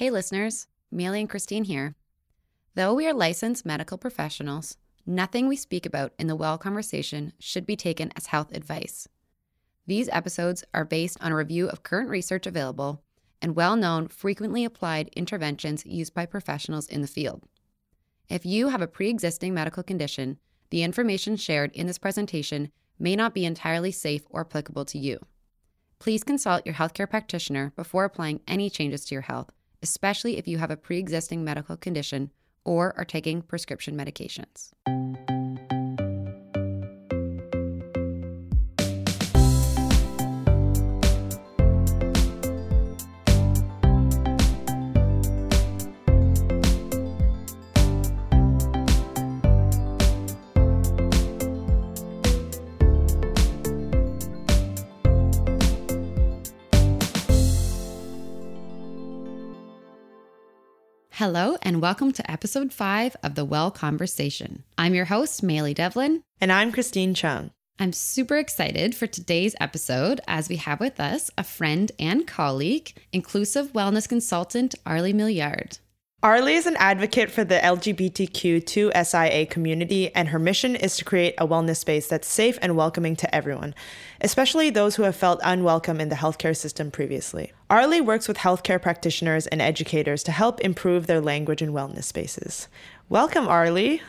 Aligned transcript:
Hey, 0.00 0.08
listeners, 0.08 0.66
Maylee 0.90 1.20
and 1.20 1.28
Christine 1.28 1.64
here. 1.64 1.94
Though 2.74 2.94
we 2.94 3.06
are 3.06 3.12
licensed 3.12 3.66
medical 3.66 3.98
professionals, 3.98 4.78
nothing 5.04 5.46
we 5.46 5.56
speak 5.56 5.84
about 5.84 6.14
in 6.18 6.26
the 6.26 6.34
Well 6.34 6.56
Conversation 6.56 7.34
should 7.38 7.66
be 7.66 7.76
taken 7.76 8.10
as 8.16 8.28
health 8.28 8.50
advice. 8.56 9.08
These 9.86 10.08
episodes 10.10 10.64
are 10.72 10.86
based 10.86 11.18
on 11.20 11.32
a 11.32 11.36
review 11.36 11.68
of 11.68 11.82
current 11.82 12.08
research 12.08 12.46
available 12.46 13.02
and 13.42 13.54
well 13.54 13.76
known, 13.76 14.08
frequently 14.08 14.64
applied 14.64 15.10
interventions 15.14 15.84
used 15.84 16.14
by 16.14 16.24
professionals 16.24 16.86
in 16.86 17.02
the 17.02 17.06
field. 17.06 17.42
If 18.30 18.46
you 18.46 18.68
have 18.68 18.80
a 18.80 18.86
pre 18.86 19.10
existing 19.10 19.52
medical 19.52 19.82
condition, 19.82 20.38
the 20.70 20.82
information 20.82 21.36
shared 21.36 21.72
in 21.72 21.86
this 21.86 21.98
presentation 21.98 22.72
may 22.98 23.16
not 23.16 23.34
be 23.34 23.44
entirely 23.44 23.92
safe 23.92 24.22
or 24.30 24.40
applicable 24.40 24.86
to 24.86 24.98
you. 24.98 25.18
Please 25.98 26.24
consult 26.24 26.64
your 26.64 26.76
healthcare 26.76 27.10
practitioner 27.10 27.74
before 27.76 28.04
applying 28.06 28.40
any 28.48 28.70
changes 28.70 29.04
to 29.04 29.14
your 29.14 29.20
health 29.20 29.50
especially 29.82 30.36
if 30.36 30.46
you 30.46 30.58
have 30.58 30.70
a 30.70 30.76
pre 30.76 30.98
existing 30.98 31.44
medical 31.44 31.76
condition 31.76 32.30
or 32.64 32.94
are 32.96 33.04
taking 33.04 33.42
prescription 33.42 33.96
medications. 33.96 34.70
Hello, 61.20 61.58
and 61.60 61.82
welcome 61.82 62.12
to 62.12 62.30
episode 62.30 62.72
five 62.72 63.14
of 63.22 63.34
The 63.34 63.44
Well 63.44 63.70
Conversation. 63.70 64.64
I'm 64.78 64.94
your 64.94 65.04
host, 65.04 65.42
Maylee 65.42 65.74
Devlin. 65.74 66.22
And 66.40 66.50
I'm 66.50 66.72
Christine 66.72 67.12
Chung. 67.12 67.50
I'm 67.78 67.92
super 67.92 68.38
excited 68.38 68.94
for 68.94 69.06
today's 69.06 69.54
episode 69.60 70.22
as 70.26 70.48
we 70.48 70.56
have 70.56 70.80
with 70.80 70.98
us 70.98 71.30
a 71.36 71.44
friend 71.44 71.92
and 71.98 72.26
colleague, 72.26 72.94
inclusive 73.12 73.74
wellness 73.74 74.08
consultant 74.08 74.74
Arlie 74.86 75.12
Millyard. 75.12 75.78
Arlie 76.22 76.52
is 76.52 76.66
an 76.66 76.76
advocate 76.76 77.30
for 77.30 77.44
the 77.44 77.54
LGBTQ2SIA 77.54 79.48
community, 79.48 80.14
and 80.14 80.28
her 80.28 80.38
mission 80.38 80.76
is 80.76 80.98
to 80.98 81.04
create 81.04 81.34
a 81.38 81.48
wellness 81.48 81.78
space 81.78 82.08
that's 82.08 82.28
safe 82.28 82.58
and 82.60 82.76
welcoming 82.76 83.16
to 83.16 83.34
everyone, 83.34 83.74
especially 84.20 84.68
those 84.68 84.96
who 84.96 85.04
have 85.04 85.16
felt 85.16 85.40
unwelcome 85.42 85.98
in 85.98 86.10
the 86.10 86.16
healthcare 86.16 86.54
system 86.54 86.90
previously. 86.90 87.54
Arlie 87.70 88.02
works 88.02 88.28
with 88.28 88.36
healthcare 88.36 88.82
practitioners 88.82 89.46
and 89.46 89.62
educators 89.62 90.22
to 90.24 90.30
help 90.30 90.60
improve 90.60 91.06
their 91.06 91.22
language 91.22 91.62
and 91.62 91.72
wellness 91.72 92.04
spaces. 92.04 92.68
Welcome, 93.08 93.48
Arlie. 93.48 94.02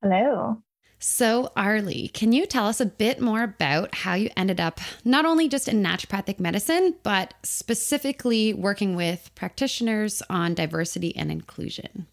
Hello. 0.00 0.62
So, 1.00 1.52
Arlie, 1.56 2.08
can 2.08 2.32
you 2.32 2.44
tell 2.44 2.66
us 2.66 2.80
a 2.80 2.86
bit 2.86 3.20
more 3.20 3.44
about 3.44 3.94
how 3.94 4.14
you 4.14 4.30
ended 4.36 4.60
up 4.60 4.80
not 5.04 5.24
only 5.24 5.48
just 5.48 5.68
in 5.68 5.82
naturopathic 5.82 6.40
medicine, 6.40 6.96
but 7.02 7.34
specifically 7.44 8.52
working 8.52 8.96
with 8.96 9.30
practitioners 9.34 10.22
on 10.28 10.54
diversity 10.54 11.14
and 11.16 11.30
inclusion? 11.30 12.08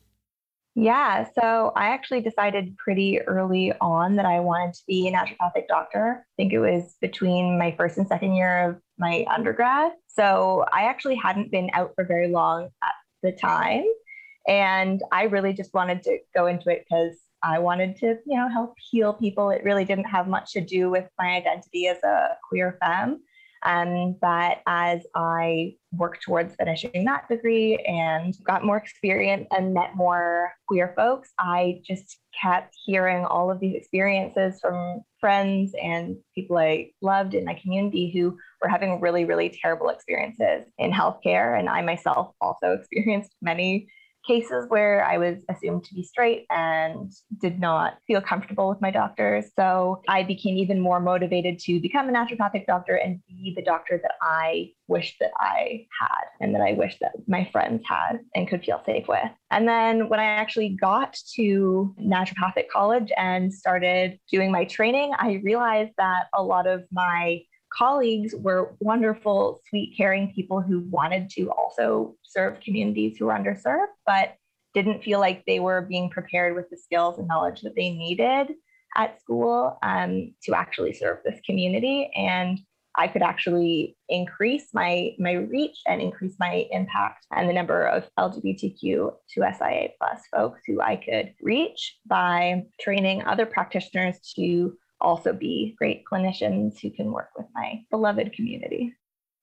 Yeah, 0.75 1.25
so 1.39 1.71
I 1.75 1.87
actually 1.87 2.19
decided 2.21 2.77
pretty 2.77 3.21
early 3.21 3.71
on 3.79 4.17
that 4.17 4.25
I 4.25 4.41
wanted 4.41 4.73
to 4.75 4.83
be 4.85 5.07
a 5.07 5.11
naturopathic 5.11 5.67
doctor. 5.69 6.25
I 6.25 6.33
think 6.35 6.51
it 6.51 6.59
was 6.59 6.95
between 6.99 7.57
my 7.57 7.73
first 7.77 7.97
and 7.97 8.05
second 8.05 8.35
year 8.35 8.69
of 8.69 8.81
my 8.99 9.25
undergrad. 9.33 9.93
So 10.07 10.65
I 10.73 10.83
actually 10.83 11.15
hadn't 11.15 11.49
been 11.49 11.69
out 11.73 11.93
for 11.95 12.03
very 12.03 12.27
long 12.27 12.69
at 12.83 12.93
the 13.23 13.31
time. 13.31 13.85
And 14.47 15.01
I 15.13 15.23
really 15.23 15.53
just 15.53 15.73
wanted 15.73 16.03
to 16.03 16.19
go 16.35 16.45
into 16.47 16.69
it 16.69 16.85
because 16.87 17.17
I 17.45 17.59
wanted 17.59 17.95
to, 17.97 18.17
you 18.25 18.37
know, 18.37 18.49
help 18.49 18.73
heal 18.77 19.13
people. 19.13 19.51
It 19.51 19.63
really 19.63 19.85
didn't 19.85 20.05
have 20.05 20.27
much 20.27 20.51
to 20.53 20.61
do 20.61 20.89
with 20.89 21.07
my 21.19 21.35
identity 21.35 21.87
as 21.87 21.97
a 22.03 22.37
queer 22.49 22.77
femme. 22.83 23.21
Um, 23.63 24.15
but 24.21 24.61
as 24.67 25.01
I 25.15 25.75
worked 25.91 26.23
towards 26.23 26.55
finishing 26.55 27.05
that 27.05 27.27
degree 27.27 27.77
and 27.77 28.35
got 28.43 28.63
more 28.63 28.77
experience 28.77 29.47
and 29.51 29.73
met 29.73 29.95
more 29.95 30.53
queer 30.67 30.93
folks, 30.95 31.31
I 31.39 31.81
just 31.83 32.17
kept 32.39 32.75
hearing 32.85 33.25
all 33.25 33.49
of 33.49 33.59
these 33.59 33.75
experiences 33.75 34.59
from 34.61 35.01
friends 35.19 35.73
and 35.81 36.17
people 36.35 36.57
I 36.57 36.91
loved 37.01 37.33
in 37.33 37.45
my 37.45 37.55
community 37.55 38.11
who 38.11 38.37
were 38.61 38.69
having 38.69 39.01
really, 39.01 39.25
really 39.25 39.49
terrible 39.49 39.89
experiences 39.89 40.65
in 40.77 40.91
healthcare. 40.91 41.57
And 41.57 41.67
I 41.67 41.81
myself 41.81 42.33
also 42.41 42.73
experienced 42.73 43.35
many 43.41 43.87
cases 44.25 44.65
where 44.69 45.05
I 45.05 45.17
was 45.17 45.43
assumed 45.49 45.83
to 45.85 45.93
be 45.93 46.03
straight 46.03 46.45
and 46.49 47.11
did 47.41 47.59
not 47.59 47.97
feel 48.07 48.21
comfortable 48.21 48.69
with 48.69 48.81
my 48.81 48.91
doctors. 48.91 49.45
So 49.55 50.01
I 50.07 50.23
became 50.23 50.57
even 50.57 50.79
more 50.79 50.99
motivated 50.99 51.59
to 51.59 51.79
become 51.79 52.09
a 52.09 52.11
naturopathic 52.11 52.65
doctor 52.65 52.95
and 52.95 53.19
be 53.27 53.53
the 53.55 53.61
doctor 53.61 53.99
that 54.01 54.15
I 54.21 54.71
wished 54.87 55.15
that 55.19 55.31
I 55.39 55.87
had 55.99 56.23
and 56.39 56.53
that 56.55 56.61
I 56.61 56.73
wished 56.73 56.99
that 57.01 57.13
my 57.27 57.47
friends 57.51 57.83
had 57.87 58.19
and 58.35 58.47
could 58.47 58.63
feel 58.63 58.81
safe 58.85 59.07
with. 59.07 59.29
And 59.51 59.67
then 59.67 60.09
when 60.09 60.19
I 60.19 60.25
actually 60.25 60.69
got 60.69 61.17
to 61.35 61.95
naturopathic 61.99 62.69
college 62.71 63.11
and 63.17 63.53
started 63.53 64.19
doing 64.31 64.51
my 64.51 64.65
training, 64.65 65.13
I 65.17 65.41
realized 65.43 65.91
that 65.97 66.25
a 66.33 66.43
lot 66.43 66.67
of 66.67 66.83
my 66.91 67.41
colleagues 67.77 68.33
were 68.35 68.75
wonderful, 68.79 69.61
sweet, 69.69 69.95
caring 69.97 70.33
people 70.33 70.61
who 70.61 70.81
wanted 70.89 71.29
to 71.31 71.51
also 71.51 72.15
serve 72.23 72.59
communities 72.61 73.17
who 73.17 73.25
were 73.25 73.33
underserved, 73.33 73.87
but 74.05 74.35
didn't 74.73 75.03
feel 75.03 75.19
like 75.19 75.43
they 75.45 75.59
were 75.59 75.81
being 75.81 76.09
prepared 76.09 76.55
with 76.55 76.69
the 76.69 76.77
skills 76.77 77.17
and 77.17 77.27
knowledge 77.27 77.61
that 77.61 77.75
they 77.75 77.89
needed 77.91 78.53
at 78.95 79.19
school 79.19 79.77
um, 79.83 80.33
to 80.43 80.53
actually 80.53 80.93
serve 80.93 81.17
this 81.23 81.39
community. 81.45 82.11
And 82.15 82.59
I 82.97 83.07
could 83.07 83.21
actually 83.21 83.97
increase 84.07 84.67
my 84.73 85.15
my 85.19 85.33
reach 85.33 85.77
and 85.85 86.01
increase 86.01 86.35
my 86.39 86.65
impact 86.71 87.25
and 87.35 87.49
the 87.49 87.53
number 87.53 87.85
of 87.85 88.07
LGBTQ2SIA 88.17 89.91
plus 89.99 90.21
folks 90.33 90.61
who 90.65 90.81
I 90.81 90.95
could 90.95 91.33
reach 91.41 91.97
by 92.05 92.63
training 92.79 93.25
other 93.25 93.45
practitioners 93.45 94.19
to 94.37 94.77
also 95.01 95.33
be 95.33 95.75
great 95.77 96.03
clinicians 96.05 96.79
who 96.79 96.89
can 96.89 97.11
work 97.11 97.29
with 97.37 97.47
my 97.53 97.83
beloved 97.91 98.33
community. 98.33 98.93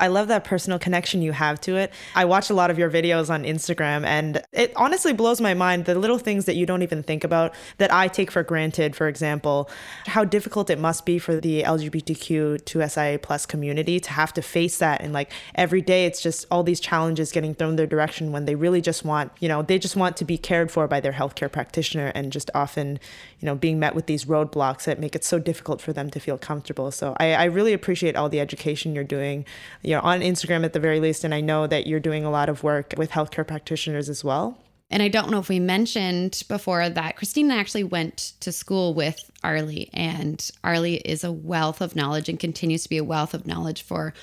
I 0.02 0.08
love 0.08 0.26
that 0.28 0.42
personal 0.42 0.80
connection 0.80 1.22
you 1.22 1.30
have 1.30 1.60
to 1.60 1.76
it. 1.76 1.92
I 2.16 2.24
watch 2.24 2.50
a 2.50 2.54
lot 2.54 2.72
of 2.72 2.78
your 2.78 2.90
videos 2.90 3.30
on 3.30 3.44
Instagram 3.44 4.04
and 4.04 4.42
it 4.50 4.72
honestly 4.74 5.12
blows 5.12 5.40
my 5.40 5.54
mind 5.54 5.84
the 5.84 5.94
little 5.94 6.18
things 6.18 6.46
that 6.46 6.56
you 6.56 6.66
don't 6.66 6.82
even 6.82 7.04
think 7.04 7.22
about 7.22 7.54
that 7.78 7.92
I 7.92 8.08
take 8.08 8.32
for 8.32 8.42
granted, 8.42 8.96
for 8.96 9.06
example, 9.06 9.70
how 10.06 10.24
difficult 10.24 10.70
it 10.70 10.80
must 10.80 11.06
be 11.06 11.20
for 11.20 11.36
the 11.36 11.62
LGBTQ2SIA 11.62 13.22
plus 13.22 13.46
community 13.46 14.00
to 14.00 14.10
have 14.10 14.32
to 14.32 14.42
face 14.42 14.78
that 14.78 15.00
and 15.02 15.12
like 15.12 15.30
every 15.54 15.80
day 15.80 16.04
it's 16.04 16.20
just 16.20 16.46
all 16.50 16.64
these 16.64 16.80
challenges 16.80 17.30
getting 17.30 17.54
thrown 17.54 17.76
their 17.76 17.86
direction 17.86 18.32
when 18.32 18.44
they 18.44 18.56
really 18.56 18.80
just 18.80 19.04
want, 19.04 19.30
you 19.38 19.46
know, 19.46 19.62
they 19.62 19.78
just 19.78 19.94
want 19.94 20.16
to 20.16 20.24
be 20.24 20.36
cared 20.36 20.72
for 20.72 20.88
by 20.88 20.98
their 20.98 21.12
healthcare 21.12 21.50
practitioner 21.50 22.10
and 22.16 22.32
just 22.32 22.50
often, 22.56 22.98
you 23.38 23.46
know, 23.46 23.54
being 23.54 23.78
met 23.78 23.94
with 23.94 24.06
these 24.06 24.24
roadblocks 24.24 24.82
that 24.82 24.98
make 24.98 25.14
it 25.14 25.22
so 25.22 25.38
difficult 25.38 25.80
for 25.80 25.92
them 25.92 26.10
to 26.10 26.19
feel 26.19 26.38
comfortable. 26.38 26.90
So 26.90 27.14
I, 27.20 27.34
I 27.34 27.44
really 27.44 27.72
appreciate 27.72 28.16
all 28.16 28.28
the 28.28 28.40
education 28.40 28.96
you're 28.96 29.04
doing. 29.04 29.46
You 29.82 29.91
you 29.92 29.98
know, 29.98 30.04
on 30.04 30.20
Instagram 30.22 30.64
at 30.64 30.72
the 30.72 30.80
very 30.80 31.00
least. 31.00 31.22
And 31.22 31.34
I 31.34 31.42
know 31.42 31.66
that 31.66 31.86
you're 31.86 32.00
doing 32.00 32.25
a 32.25 32.30
lot 32.30 32.48
of 32.48 32.62
work 32.62 32.94
with 32.97 33.10
healthcare 33.10 33.47
practitioners 33.47 34.08
as 34.08 34.25
well. 34.25 34.56
And 34.91 35.03
I 35.03 35.08
don't 35.08 35.30
know 35.30 35.38
if 35.38 35.50
we 35.50 35.60
mentioned 35.60 36.42
before 36.48 36.88
that 36.88 37.16
Christina 37.16 37.56
actually 37.56 37.84
went 37.84 38.32
to 38.41 38.52
school 38.52 38.94
with 38.94 39.31
Arlie, 39.44 39.91
and 39.92 40.50
Arlie 40.64 40.97
is 40.97 41.25
a 41.25 41.32
wealth 41.32 41.82
of 41.82 41.94
knowledge 41.94 42.31
and 42.31 42.41
continues 42.41 42.84
to 42.84 42.88
be 42.88 42.97
a 42.97 43.04
wealth 43.04 43.34
of 43.34 43.47
knowledge 43.47 43.82
for 43.82 44.14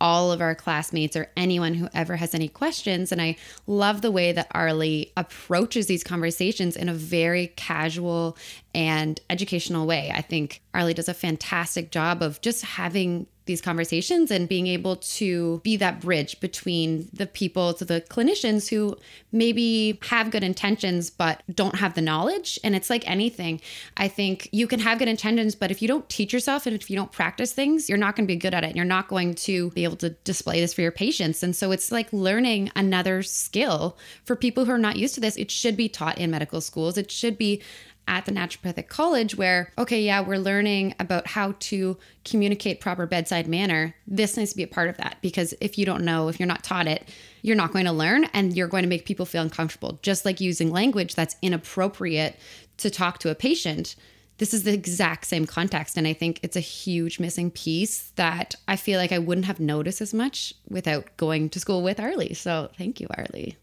all 0.00 0.30
of 0.30 0.40
our 0.40 0.54
classmates 0.54 1.16
or 1.16 1.28
anyone 1.36 1.74
who 1.74 1.88
ever 1.92 2.16
has 2.16 2.34
any 2.34 2.48
questions. 2.48 3.10
And 3.10 3.20
I 3.20 3.36
love 3.66 4.02
the 4.02 4.10
way 4.10 4.30
that 4.30 4.48
Arlie 4.52 5.12
approaches 5.16 5.86
these 5.86 6.04
conversations 6.04 6.76
in 6.76 6.88
a 6.88 6.94
very 6.94 7.48
casual 7.48 8.36
and 8.74 9.20
educational 9.28 9.86
way. 9.86 10.12
I 10.14 10.20
think 10.20 10.62
Arlie 10.76 10.94
does 10.94 11.08
a 11.08 11.14
fantastic 11.14 11.90
job 11.90 12.22
of 12.22 12.40
just 12.42 12.64
having 12.64 13.26
these 13.46 13.60
conversations 13.60 14.30
and 14.30 14.48
being 14.48 14.66
able 14.66 14.96
to 14.96 15.60
be 15.62 15.76
that 15.76 16.00
bridge 16.00 16.38
between 16.40 17.08
the 17.12 17.26
people 17.26 17.72
to 17.74 17.84
the 17.84 18.00
clinicians 18.00 18.68
who 18.68 18.96
maybe 19.30 19.98
have 20.02 20.32
good 20.32 20.42
intentions 20.42 21.10
but 21.10 21.42
don't 21.54 21.76
have 21.76 21.94
the 21.94 22.00
knowledge. 22.02 22.58
And 22.64 22.74
it's 22.74 22.90
like 22.90 23.08
anything. 23.08 23.60
I 23.96 24.08
think 24.08 24.48
you 24.52 24.66
can 24.66 24.80
have 24.80 24.98
good 24.98 25.08
intentions 25.08 25.54
but 25.54 25.70
if 25.70 25.80
you 25.80 25.88
don't 25.88 26.08
teach 26.08 26.32
yourself 26.32 26.66
and 26.66 26.74
if 26.74 26.90
you 26.90 26.96
don't 26.96 27.12
practice 27.12 27.52
things 27.52 27.88
you're 27.88 27.98
not 27.98 28.16
going 28.16 28.26
to 28.26 28.32
be 28.32 28.36
good 28.36 28.52
at 28.52 28.64
it. 28.64 28.68
And 28.68 28.76
you're 28.76 28.84
not 28.84 29.08
going 29.08 29.34
to 29.36 29.70
be 29.70 29.84
able 29.84 29.96
to 29.96 30.10
display 30.10 30.60
this 30.60 30.74
for 30.74 30.82
your 30.82 30.92
patients. 30.92 31.42
And 31.42 31.54
so 31.54 31.70
it's 31.70 31.92
like 31.92 32.12
learning 32.12 32.70
another 32.74 33.22
skill. 33.22 33.96
For 34.24 34.34
people 34.34 34.64
who 34.64 34.72
are 34.72 34.78
not 34.78 34.96
used 34.96 35.14
to 35.14 35.20
this 35.20 35.36
it 35.36 35.50
should 35.52 35.76
be 35.76 35.88
taught 35.88 36.18
in 36.18 36.32
medical 36.32 36.60
schools. 36.60 36.98
It 36.98 37.12
should 37.12 37.38
be 37.38 37.62
at 38.08 38.24
the 38.24 38.32
naturopathic 38.32 38.88
college 38.88 39.36
where, 39.36 39.72
okay, 39.78 40.02
yeah, 40.02 40.20
we're 40.20 40.38
learning 40.38 40.94
about 41.00 41.26
how 41.26 41.54
to 41.58 41.96
communicate 42.24 42.80
proper 42.80 43.06
bedside 43.06 43.48
manner. 43.48 43.94
This 44.06 44.36
needs 44.36 44.50
to 44.50 44.56
be 44.56 44.62
a 44.62 44.68
part 44.68 44.88
of 44.88 44.96
that 44.98 45.18
because 45.22 45.54
if 45.60 45.76
you 45.78 45.84
don't 45.84 46.04
know, 46.04 46.28
if 46.28 46.38
you're 46.38 46.46
not 46.46 46.62
taught 46.62 46.86
it, 46.86 47.08
you're 47.42 47.56
not 47.56 47.72
going 47.72 47.84
to 47.86 47.92
learn 47.92 48.24
and 48.32 48.56
you're 48.56 48.68
going 48.68 48.82
to 48.82 48.88
make 48.88 49.06
people 49.06 49.26
feel 49.26 49.42
uncomfortable. 49.42 49.98
Just 50.02 50.24
like 50.24 50.40
using 50.40 50.70
language 50.70 51.14
that's 51.14 51.36
inappropriate 51.42 52.36
to 52.78 52.90
talk 52.90 53.18
to 53.18 53.30
a 53.30 53.34
patient 53.34 53.96
this 54.38 54.52
is 54.52 54.64
the 54.64 54.72
exact 54.72 55.26
same 55.26 55.46
context. 55.46 55.96
And 55.96 56.06
I 56.06 56.12
think 56.12 56.40
it's 56.42 56.56
a 56.56 56.60
huge 56.60 57.18
missing 57.18 57.50
piece 57.50 58.10
that 58.16 58.54
I 58.68 58.76
feel 58.76 58.98
like 58.98 59.12
I 59.12 59.18
wouldn't 59.18 59.46
have 59.46 59.60
noticed 59.60 60.00
as 60.00 60.12
much 60.12 60.52
without 60.68 61.16
going 61.16 61.48
to 61.50 61.60
school 61.60 61.82
with 61.82 61.98
Arlie. 61.98 62.34
So 62.34 62.70
thank 62.76 63.00
you, 63.00 63.06
Arlie. 63.16 63.56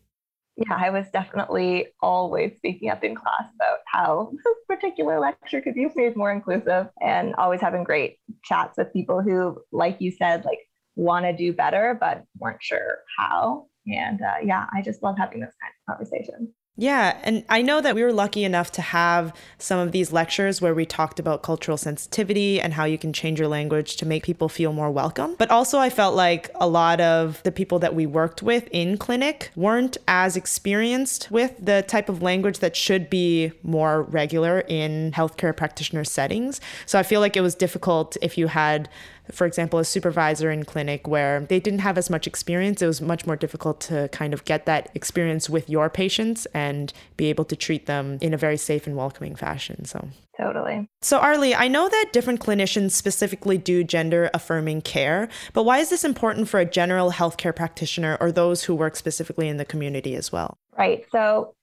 Yeah, 0.55 0.77
I 0.77 0.91
was 0.91 1.07
definitely 1.11 1.87
always 2.01 2.55
speaking 2.57 2.89
up 2.89 3.03
in 3.03 3.15
class 3.15 3.45
about 3.55 3.79
how 3.87 4.31
this 4.31 4.55
particular 4.67 5.19
lecture 5.19 5.61
could 5.61 5.73
be 5.73 5.87
made 5.95 6.15
more 6.15 6.31
inclusive 6.31 6.89
and 7.01 7.33
always 7.35 7.59
having 7.59 7.83
great 7.83 8.17
chats 8.43 8.77
with 8.77 8.93
people 8.93 9.21
who, 9.21 9.59
like 9.71 9.99
you 9.99 10.11
said, 10.11 10.45
like 10.45 10.59
want 10.95 11.25
to 11.25 11.35
do 11.35 11.53
better, 11.53 11.97
but 11.99 12.23
weren't 12.37 12.61
sure 12.61 12.99
how. 13.17 13.65
And 13.87 14.21
uh, 14.21 14.35
yeah, 14.43 14.67
I 14.71 14.83
just 14.83 15.01
love 15.01 15.17
having 15.17 15.39
this 15.39 15.55
kind 15.59 15.73
of 15.73 15.97
conversation. 15.97 16.53
Yeah, 16.75 17.19
and 17.23 17.45
I 17.49 17.61
know 17.61 17.81
that 17.81 17.93
we 17.93 18.01
were 18.01 18.11
lucky 18.11 18.43
enough 18.43 18.71
to 18.71 18.81
have 18.81 19.31
some 19.59 19.77
of 19.77 19.91
these 19.91 20.11
lectures 20.11 20.59
where 20.59 20.73
we 20.73 20.87
talked 20.87 21.19
about 21.19 21.43
cultural 21.43 21.77
sensitivity 21.77 22.59
and 22.59 22.73
how 22.73 22.85
you 22.85 22.97
can 22.97 23.13
change 23.13 23.37
your 23.37 23.47
language 23.47 23.95
to 23.97 24.07
make 24.07 24.23
people 24.23 24.49
feel 24.49 24.73
more 24.73 24.89
welcome. 24.89 25.35
But 25.37 25.51
also, 25.51 25.77
I 25.77 25.91
felt 25.91 26.15
like 26.15 26.49
a 26.55 26.67
lot 26.67 26.99
of 26.99 27.43
the 27.43 27.51
people 27.51 27.77
that 27.77 27.93
we 27.93 28.07
worked 28.07 28.41
with 28.41 28.67
in 28.71 28.97
clinic 28.97 29.51
weren't 29.55 29.97
as 30.07 30.35
experienced 30.35 31.29
with 31.29 31.53
the 31.63 31.83
type 31.87 32.09
of 32.09 32.23
language 32.23 32.57
that 32.57 32.75
should 32.75 33.07
be 33.07 33.51
more 33.61 34.01
regular 34.01 34.61
in 34.61 35.11
healthcare 35.11 35.55
practitioner 35.55 36.03
settings. 36.03 36.59
So 36.87 36.97
I 36.97 37.03
feel 37.03 37.19
like 37.19 37.37
it 37.37 37.41
was 37.41 37.53
difficult 37.53 38.17
if 38.19 38.35
you 38.35 38.47
had 38.47 38.89
for 39.31 39.45
example, 39.45 39.79
a 39.79 39.85
supervisor 39.85 40.51
in 40.51 40.65
clinic 40.65 41.07
where 41.07 41.41
they 41.41 41.59
didn't 41.59 41.79
have 41.79 41.97
as 41.97 42.09
much 42.09 42.27
experience, 42.27 42.81
it 42.81 42.87
was 42.87 43.01
much 43.01 43.25
more 43.25 43.35
difficult 43.35 43.79
to 43.81 44.09
kind 44.09 44.33
of 44.33 44.45
get 44.45 44.65
that 44.65 44.89
experience 44.93 45.49
with 45.49 45.69
your 45.69 45.89
patients 45.89 46.45
and 46.53 46.93
be 47.17 47.27
able 47.27 47.45
to 47.45 47.55
treat 47.55 47.85
them 47.85 48.17
in 48.21 48.33
a 48.33 48.37
very 48.37 48.57
safe 48.57 48.85
and 48.87 48.95
welcoming 48.95 49.35
fashion. 49.35 49.85
So 49.85 50.09
Totally. 50.35 50.89
So, 51.01 51.19
Arlie, 51.19 51.53
I 51.53 51.67
know 51.67 51.87
that 51.87 52.09
different 52.11 52.39
clinicians 52.39 52.91
specifically 52.91 53.59
do 53.59 53.83
gender 53.83 54.31
affirming 54.33 54.81
care, 54.81 55.29
but 55.53 55.63
why 55.63 55.77
is 55.77 55.91
this 55.91 56.03
important 56.03 56.49
for 56.49 56.59
a 56.59 56.65
general 56.65 57.11
healthcare 57.11 57.55
practitioner 57.55 58.17
or 58.19 58.31
those 58.31 58.63
who 58.63 58.73
work 58.73 58.95
specifically 58.95 59.47
in 59.47 59.57
the 59.57 59.65
community 59.65 60.15
as 60.15 60.31
well? 60.31 60.57
Right. 60.75 61.05
So, 61.11 61.53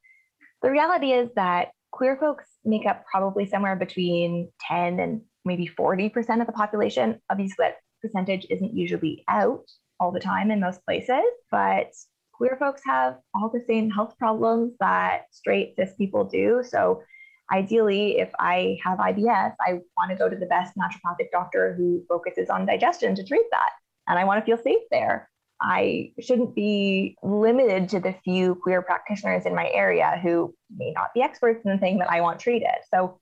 the 0.62 0.70
reality 0.70 1.10
is 1.10 1.30
that 1.34 1.72
queer 1.90 2.16
folks 2.16 2.44
make 2.64 2.86
up 2.86 3.04
probably 3.10 3.46
somewhere 3.46 3.74
between 3.74 4.50
10 4.68 5.00
and 5.00 5.22
maybe 5.44 5.68
40% 5.68 6.40
of 6.40 6.46
the 6.46 6.52
population. 6.52 7.20
Obviously, 7.30 7.56
that 7.58 7.76
percentage 8.02 8.46
isn't 8.50 8.74
usually 8.74 9.24
out 9.28 9.64
all 9.98 10.12
the 10.12 10.20
time 10.20 10.50
in 10.50 10.60
most 10.60 10.84
places, 10.84 11.24
but 11.50 11.92
queer 12.32 12.56
folks 12.58 12.82
have 12.86 13.18
all 13.34 13.50
the 13.50 13.64
same 13.66 13.90
health 13.90 14.16
problems 14.18 14.72
that 14.80 15.24
straight 15.30 15.74
cis 15.76 15.92
people 15.98 16.24
do. 16.24 16.62
So, 16.66 17.02
ideally, 17.52 18.18
if 18.18 18.30
I 18.38 18.78
have 18.84 18.98
IBS, 18.98 19.54
I 19.60 19.80
want 19.96 20.10
to 20.10 20.16
go 20.16 20.28
to 20.28 20.36
the 20.36 20.46
best 20.46 20.74
naturopathic 20.76 21.30
doctor 21.32 21.74
who 21.74 22.04
focuses 22.08 22.48
on 22.48 22.66
digestion 22.66 23.14
to 23.16 23.24
treat 23.24 23.46
that. 23.50 23.70
And 24.08 24.18
I 24.18 24.24
want 24.24 24.40
to 24.40 24.46
feel 24.46 24.62
safe 24.62 24.82
there. 24.90 25.28
I 25.60 26.12
shouldn't 26.20 26.54
be 26.54 27.16
limited 27.22 27.90
to 27.90 28.00
the 28.00 28.14
few 28.24 28.54
queer 28.54 28.80
practitioners 28.82 29.44
in 29.44 29.54
my 29.54 29.68
area 29.72 30.18
who 30.22 30.54
may 30.74 30.92
not 30.92 31.12
be 31.14 31.22
experts 31.22 31.64
in 31.64 31.72
the 31.72 31.78
thing 31.78 31.98
that 31.98 32.10
I 32.10 32.22
want 32.22 32.40
treated. 32.40 32.68
So 32.92 33.20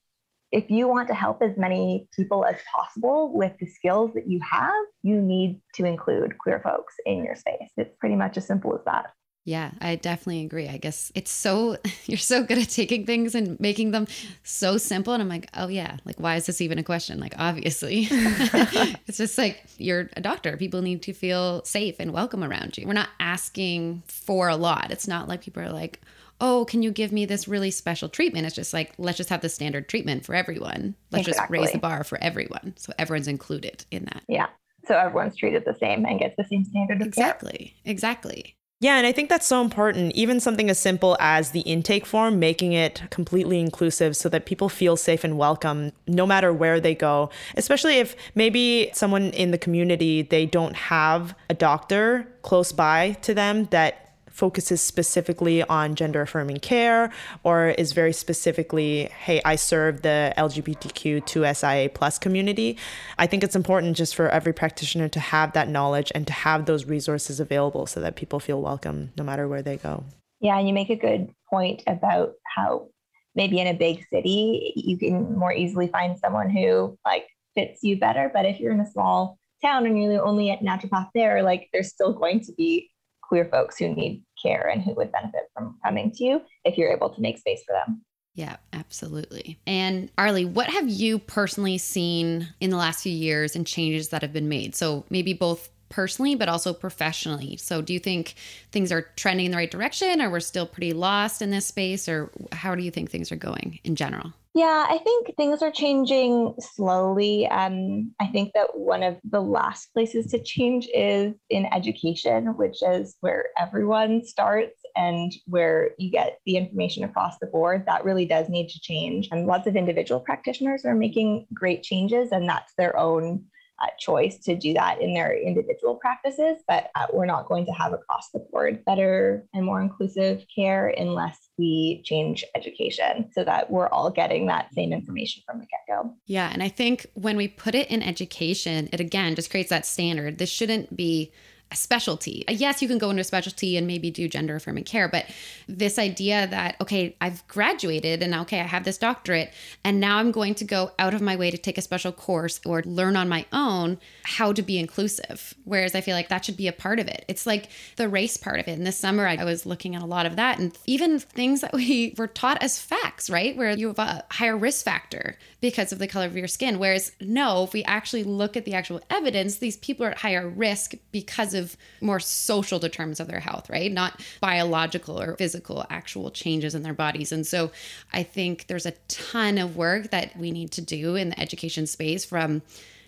if 0.50 0.70
you 0.70 0.88
want 0.88 1.08
to 1.08 1.14
help 1.14 1.42
as 1.42 1.56
many 1.56 2.08
people 2.16 2.44
as 2.44 2.56
possible 2.74 3.32
with 3.34 3.52
the 3.60 3.66
skills 3.66 4.12
that 4.14 4.28
you 4.28 4.40
have, 4.48 4.72
you 5.02 5.20
need 5.20 5.60
to 5.74 5.84
include 5.84 6.38
queer 6.38 6.60
folks 6.60 6.94
in 7.04 7.24
your 7.24 7.36
space. 7.36 7.68
It's 7.76 7.94
pretty 8.00 8.16
much 8.16 8.36
as 8.36 8.46
simple 8.46 8.74
as 8.74 8.80
that. 8.86 9.12
Yeah, 9.44 9.70
I 9.80 9.96
definitely 9.96 10.44
agree. 10.44 10.68
I 10.68 10.76
guess 10.76 11.10
it's 11.14 11.30
so, 11.30 11.78
you're 12.04 12.18
so 12.18 12.42
good 12.42 12.58
at 12.58 12.68
taking 12.68 13.06
things 13.06 13.34
and 13.34 13.58
making 13.58 13.92
them 13.92 14.06
so 14.42 14.76
simple. 14.76 15.14
And 15.14 15.22
I'm 15.22 15.28
like, 15.28 15.48
oh, 15.54 15.68
yeah, 15.68 15.96
like, 16.04 16.20
why 16.20 16.36
is 16.36 16.44
this 16.44 16.60
even 16.60 16.78
a 16.78 16.82
question? 16.82 17.18
Like, 17.18 17.34
obviously, 17.38 18.08
it's 18.10 19.16
just 19.16 19.38
like 19.38 19.62
you're 19.78 20.10
a 20.16 20.20
doctor. 20.20 20.56
People 20.58 20.82
need 20.82 21.02
to 21.02 21.14
feel 21.14 21.64
safe 21.64 21.96
and 21.98 22.12
welcome 22.12 22.44
around 22.44 22.76
you. 22.76 22.86
We're 22.86 22.92
not 22.92 23.08
asking 23.20 24.02
for 24.06 24.48
a 24.48 24.56
lot. 24.56 24.90
It's 24.90 25.08
not 25.08 25.28
like 25.28 25.40
people 25.40 25.62
are 25.62 25.72
like, 25.72 26.02
oh, 26.40 26.64
can 26.64 26.82
you 26.82 26.90
give 26.90 27.12
me 27.12 27.26
this 27.26 27.48
really 27.48 27.70
special 27.70 28.08
treatment? 28.08 28.46
It's 28.46 28.54
just 28.54 28.72
like, 28.72 28.92
let's 28.98 29.16
just 29.16 29.30
have 29.30 29.40
the 29.40 29.48
standard 29.48 29.88
treatment 29.88 30.24
for 30.24 30.34
everyone. 30.34 30.94
Let's 31.10 31.26
exactly. 31.26 31.58
just 31.58 31.64
raise 31.66 31.72
the 31.72 31.78
bar 31.78 32.04
for 32.04 32.18
everyone. 32.22 32.74
So 32.76 32.92
everyone's 32.98 33.28
included 33.28 33.84
in 33.90 34.04
that. 34.04 34.22
Yeah. 34.28 34.46
So 34.86 34.96
everyone's 34.96 35.36
treated 35.36 35.64
the 35.64 35.74
same 35.74 36.06
and 36.06 36.18
gets 36.18 36.36
the 36.36 36.44
same 36.44 36.64
standard 36.64 37.00
of 37.00 37.08
exactly. 37.08 37.50
care. 37.50 37.92
Exactly. 37.92 38.34
Exactly. 38.38 38.54
Yeah, 38.80 38.96
and 38.96 39.06
I 39.08 39.10
think 39.10 39.28
that's 39.28 39.46
so 39.46 39.60
important. 39.60 40.12
Even 40.12 40.38
something 40.38 40.70
as 40.70 40.78
simple 40.78 41.16
as 41.18 41.50
the 41.50 41.62
intake 41.62 42.06
form, 42.06 42.38
making 42.38 42.74
it 42.74 43.02
completely 43.10 43.58
inclusive 43.58 44.16
so 44.16 44.28
that 44.28 44.46
people 44.46 44.68
feel 44.68 44.96
safe 44.96 45.24
and 45.24 45.36
welcome 45.36 45.90
no 46.06 46.24
matter 46.24 46.52
where 46.52 46.78
they 46.78 46.94
go. 46.94 47.28
Especially 47.56 47.96
if 47.96 48.14
maybe 48.36 48.90
someone 48.94 49.30
in 49.30 49.50
the 49.50 49.58
community, 49.58 50.22
they 50.22 50.46
don't 50.46 50.76
have 50.76 51.34
a 51.50 51.54
doctor 51.54 52.28
close 52.42 52.70
by 52.70 53.16
to 53.22 53.34
them 53.34 53.64
that 53.72 54.07
focuses 54.38 54.80
specifically 54.80 55.64
on 55.64 55.96
gender 55.96 56.22
affirming 56.22 56.58
care 56.58 57.10
or 57.42 57.70
is 57.70 57.92
very 57.92 58.12
specifically, 58.12 59.10
hey, 59.24 59.42
I 59.44 59.56
serve 59.56 60.02
the 60.02 60.32
LGBTQ2SIA 60.38 61.92
plus 61.92 62.20
community. 62.20 62.78
I 63.18 63.26
think 63.26 63.42
it's 63.42 63.56
important 63.56 63.96
just 63.96 64.14
for 64.14 64.28
every 64.28 64.52
practitioner 64.52 65.08
to 65.08 65.18
have 65.18 65.54
that 65.54 65.68
knowledge 65.68 66.12
and 66.14 66.24
to 66.28 66.32
have 66.32 66.66
those 66.66 66.84
resources 66.84 67.40
available 67.40 67.86
so 67.86 68.00
that 68.00 68.14
people 68.14 68.38
feel 68.38 68.62
welcome 68.62 69.10
no 69.18 69.24
matter 69.24 69.48
where 69.48 69.60
they 69.60 69.76
go. 69.76 70.04
Yeah, 70.38 70.56
and 70.56 70.68
you 70.68 70.72
make 70.72 70.90
a 70.90 70.96
good 70.96 71.34
point 71.50 71.82
about 71.88 72.34
how 72.44 72.90
maybe 73.34 73.58
in 73.58 73.66
a 73.66 73.74
big 73.74 74.06
city 74.08 74.72
you 74.76 74.96
can 74.98 75.36
more 75.36 75.52
easily 75.52 75.88
find 75.88 76.16
someone 76.16 76.48
who 76.48 76.96
like 77.04 77.26
fits 77.56 77.82
you 77.82 77.98
better. 77.98 78.30
But 78.32 78.46
if 78.46 78.60
you're 78.60 78.72
in 78.72 78.78
a 78.78 78.90
small 78.90 79.36
town 79.60 79.84
and 79.84 80.00
you're 80.00 80.12
the 80.12 80.22
only 80.22 80.56
naturopath 80.62 81.08
there, 81.12 81.42
like 81.42 81.68
there's 81.72 81.88
still 81.88 82.12
going 82.12 82.42
to 82.42 82.52
be 82.52 82.88
queer 83.28 83.44
folks 83.44 83.78
who 83.78 83.94
need 83.94 84.24
care 84.42 84.68
and 84.68 84.82
who 84.82 84.94
would 84.94 85.12
benefit 85.12 85.42
from 85.54 85.78
coming 85.84 86.10
to 86.12 86.24
you 86.24 86.40
if 86.64 86.76
you're 86.76 86.92
able 86.92 87.10
to 87.10 87.20
make 87.20 87.38
space 87.38 87.62
for 87.66 87.72
them. 87.72 88.02
Yeah, 88.34 88.56
absolutely. 88.72 89.58
And 89.66 90.10
Arlie, 90.16 90.44
what 90.44 90.68
have 90.68 90.88
you 90.88 91.18
personally 91.18 91.76
seen 91.76 92.48
in 92.60 92.70
the 92.70 92.76
last 92.76 93.02
few 93.02 93.12
years 93.12 93.56
and 93.56 93.66
changes 93.66 94.10
that 94.10 94.22
have 94.22 94.32
been 94.32 94.48
made? 94.48 94.76
So 94.76 95.04
maybe 95.10 95.32
both 95.32 95.70
personally, 95.88 96.34
but 96.34 96.48
also 96.48 96.72
professionally. 96.72 97.56
So 97.56 97.82
do 97.82 97.92
you 97.92 97.98
think 97.98 98.34
things 98.70 98.92
are 98.92 99.02
trending 99.16 99.46
in 99.46 99.52
the 99.52 99.56
right 99.56 99.70
direction 99.70 100.20
or 100.20 100.30
we're 100.30 100.40
still 100.40 100.66
pretty 100.66 100.92
lost 100.92 101.42
in 101.42 101.50
this 101.50 101.66
space 101.66 102.08
or 102.08 102.30
how 102.52 102.74
do 102.74 102.82
you 102.82 102.90
think 102.90 103.10
things 103.10 103.32
are 103.32 103.36
going 103.36 103.80
in 103.84 103.96
general? 103.96 104.32
Yeah, 104.58 104.86
I 104.88 104.98
think 104.98 105.36
things 105.36 105.62
are 105.62 105.70
changing 105.70 106.52
slowly. 106.58 107.46
Um, 107.46 108.12
I 108.20 108.26
think 108.26 108.54
that 108.54 108.76
one 108.76 109.04
of 109.04 109.16
the 109.22 109.40
last 109.40 109.92
places 109.92 110.26
to 110.32 110.42
change 110.42 110.88
is 110.92 111.32
in 111.48 111.66
education, 111.72 112.46
which 112.56 112.82
is 112.82 113.14
where 113.20 113.50
everyone 113.56 114.24
starts 114.24 114.80
and 114.96 115.32
where 115.46 115.90
you 115.96 116.10
get 116.10 116.40
the 116.44 116.56
information 116.56 117.04
across 117.04 117.38
the 117.38 117.46
board. 117.46 117.86
That 117.86 118.04
really 118.04 118.26
does 118.26 118.48
need 118.48 118.68
to 118.70 118.80
change. 118.80 119.28
And 119.30 119.46
lots 119.46 119.68
of 119.68 119.76
individual 119.76 120.18
practitioners 120.18 120.84
are 120.84 120.96
making 120.96 121.46
great 121.54 121.84
changes, 121.84 122.32
and 122.32 122.48
that's 122.48 122.72
their 122.76 122.96
own 122.98 123.44
uh, 123.80 123.86
choice 123.98 124.38
to 124.38 124.56
do 124.56 124.72
that 124.74 125.00
in 125.00 125.14
their 125.14 125.36
individual 125.36 125.96
practices, 125.96 126.58
but 126.66 126.90
uh, 126.94 127.06
we're 127.12 127.26
not 127.26 127.46
going 127.46 127.64
to 127.66 127.72
have 127.72 127.92
across 127.92 128.30
the 128.30 128.40
board 128.50 128.84
better 128.84 129.44
and 129.54 129.64
more 129.64 129.80
inclusive 129.80 130.44
care 130.54 130.88
unless 130.88 131.48
we 131.58 132.02
change 132.04 132.44
education 132.54 133.30
so 133.32 133.44
that 133.44 133.70
we're 133.70 133.88
all 133.88 134.10
getting 134.10 134.46
that 134.46 134.72
same 134.74 134.92
information 134.92 135.42
from 135.46 135.58
the 135.58 135.66
get 135.66 135.80
go. 135.88 136.14
Yeah. 136.26 136.50
And 136.52 136.62
I 136.62 136.68
think 136.68 137.06
when 137.14 137.36
we 137.36 137.48
put 137.48 137.74
it 137.74 137.88
in 137.90 138.02
education, 138.02 138.88
it 138.92 139.00
again 139.00 139.34
just 139.34 139.50
creates 139.50 139.70
that 139.70 139.86
standard. 139.86 140.38
This 140.38 140.50
shouldn't 140.50 140.94
be 140.96 141.32
a 141.70 141.76
specialty. 141.76 142.44
Uh, 142.48 142.52
yes, 142.52 142.80
you 142.80 142.88
can 142.88 142.98
go 142.98 143.10
into 143.10 143.20
a 143.20 143.24
specialty 143.24 143.76
and 143.76 143.86
maybe 143.86 144.10
do 144.10 144.28
gender 144.28 144.56
affirming 144.56 144.84
care, 144.84 145.08
but 145.08 145.26
this 145.66 145.98
idea 145.98 146.46
that, 146.46 146.76
okay, 146.80 147.16
I've 147.20 147.46
graduated 147.46 148.22
and 148.22 148.34
okay, 148.34 148.60
I 148.60 148.64
have 148.64 148.84
this 148.84 148.98
doctorate, 148.98 149.52
and 149.84 150.00
now 150.00 150.18
I'm 150.18 150.30
going 150.30 150.54
to 150.56 150.64
go 150.64 150.92
out 150.98 151.14
of 151.14 151.20
my 151.20 151.36
way 151.36 151.50
to 151.50 151.58
take 151.58 151.78
a 151.78 151.82
special 151.82 152.12
course 152.12 152.60
or 152.64 152.82
learn 152.82 153.16
on 153.16 153.28
my 153.28 153.44
own 153.52 153.98
how 154.22 154.52
to 154.52 154.62
be 154.62 154.78
inclusive. 154.78 155.54
Whereas 155.64 155.94
I 155.94 156.00
feel 156.00 156.14
like 156.14 156.28
that 156.28 156.44
should 156.44 156.56
be 156.56 156.68
a 156.68 156.72
part 156.72 157.00
of 157.00 157.08
it. 157.08 157.24
It's 157.28 157.46
like 157.46 157.68
the 157.96 158.08
race 158.08 158.36
part 158.36 158.60
of 158.60 158.68
it. 158.68 158.78
In 158.78 158.84
this 158.84 158.98
summer, 158.98 159.26
I 159.26 159.44
was 159.44 159.66
looking 159.66 159.94
at 159.94 160.02
a 160.02 160.06
lot 160.06 160.26
of 160.26 160.36
that 160.36 160.58
and 160.58 160.76
even 160.86 161.18
things 161.18 161.60
that 161.60 161.72
we 161.72 162.14
were 162.18 162.26
taught 162.26 162.62
as 162.62 162.78
facts, 162.78 163.28
right? 163.28 163.56
Where 163.56 163.76
you 163.76 163.88
have 163.88 163.98
a 163.98 164.24
higher 164.30 164.56
risk 164.56 164.84
factor 164.84 165.36
because 165.60 165.92
of 165.92 165.98
the 165.98 166.08
color 166.08 166.26
of 166.26 166.36
your 166.36 166.48
skin. 166.48 166.78
Whereas, 166.78 167.12
no, 167.20 167.64
if 167.64 167.72
we 167.72 167.84
actually 167.84 168.24
look 168.24 168.56
at 168.56 168.64
the 168.64 168.74
actual 168.74 169.00
evidence, 169.10 169.56
these 169.58 169.76
people 169.76 170.06
are 170.06 170.10
at 170.10 170.18
higher 170.18 170.48
risk 170.48 170.94
because 171.12 171.54
of 171.54 171.57
positive, 171.58 171.76
more 172.00 172.20
social 172.20 172.78
determinants 172.78 173.20
of 173.20 173.28
their 173.28 173.40
health, 173.40 173.68
right? 173.70 173.90
Not 173.92 174.20
biological 174.40 175.20
or 175.20 175.36
physical, 175.36 175.84
actual 175.90 176.30
changes 176.30 176.74
in 176.74 176.82
their 176.82 176.94
bodies. 176.94 177.32
And 177.32 177.46
so 177.46 177.70
I 178.12 178.22
think 178.22 178.66
there's 178.66 178.86
a 178.86 178.92
ton 179.08 179.58
of 179.58 179.76
work 179.76 180.10
that 180.10 180.36
we 180.36 180.50
need 180.50 180.72
to 180.72 180.80
do 180.80 181.16
in 181.16 181.30
the 181.30 181.40
education 181.40 181.86
space 181.86 182.24
from 182.24 182.62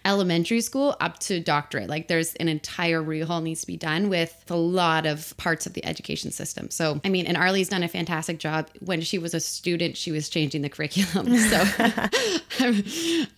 elementary 0.04 0.61
school 0.61 0.97
up 1.00 1.19
to 1.19 1.40
doctorate. 1.40 1.88
Like 1.88 2.09
there's 2.09 2.35
an 2.37 2.49
entire 2.49 3.02
rehaul 3.02 3.42
needs 3.42 3.61
to 3.62 3.66
be 3.66 3.76
done 3.76 4.09
with 4.09 4.45
a 4.49 4.57
lot 4.57 5.07
of 5.07 5.37
parts 5.37 5.66
of 5.66 5.75
the 5.75 5.85
education 5.85 6.30
system. 6.30 6.71
So, 6.71 7.00
I 7.04 7.09
mean, 7.09 7.26
and 7.26 7.37
Arlie's 7.37 7.69
done 7.69 7.83
a 7.83 7.88
fantastic 7.88 8.38
job. 8.38 8.71
When 8.80 9.00
she 9.00 9.19
was 9.19 9.35
a 9.35 9.40
student, 9.40 9.97
she 9.97 10.11
was 10.11 10.28
changing 10.28 10.62
the 10.62 10.69
curriculum. 10.69 11.28
So 11.50 11.62
I'm, 12.61 12.85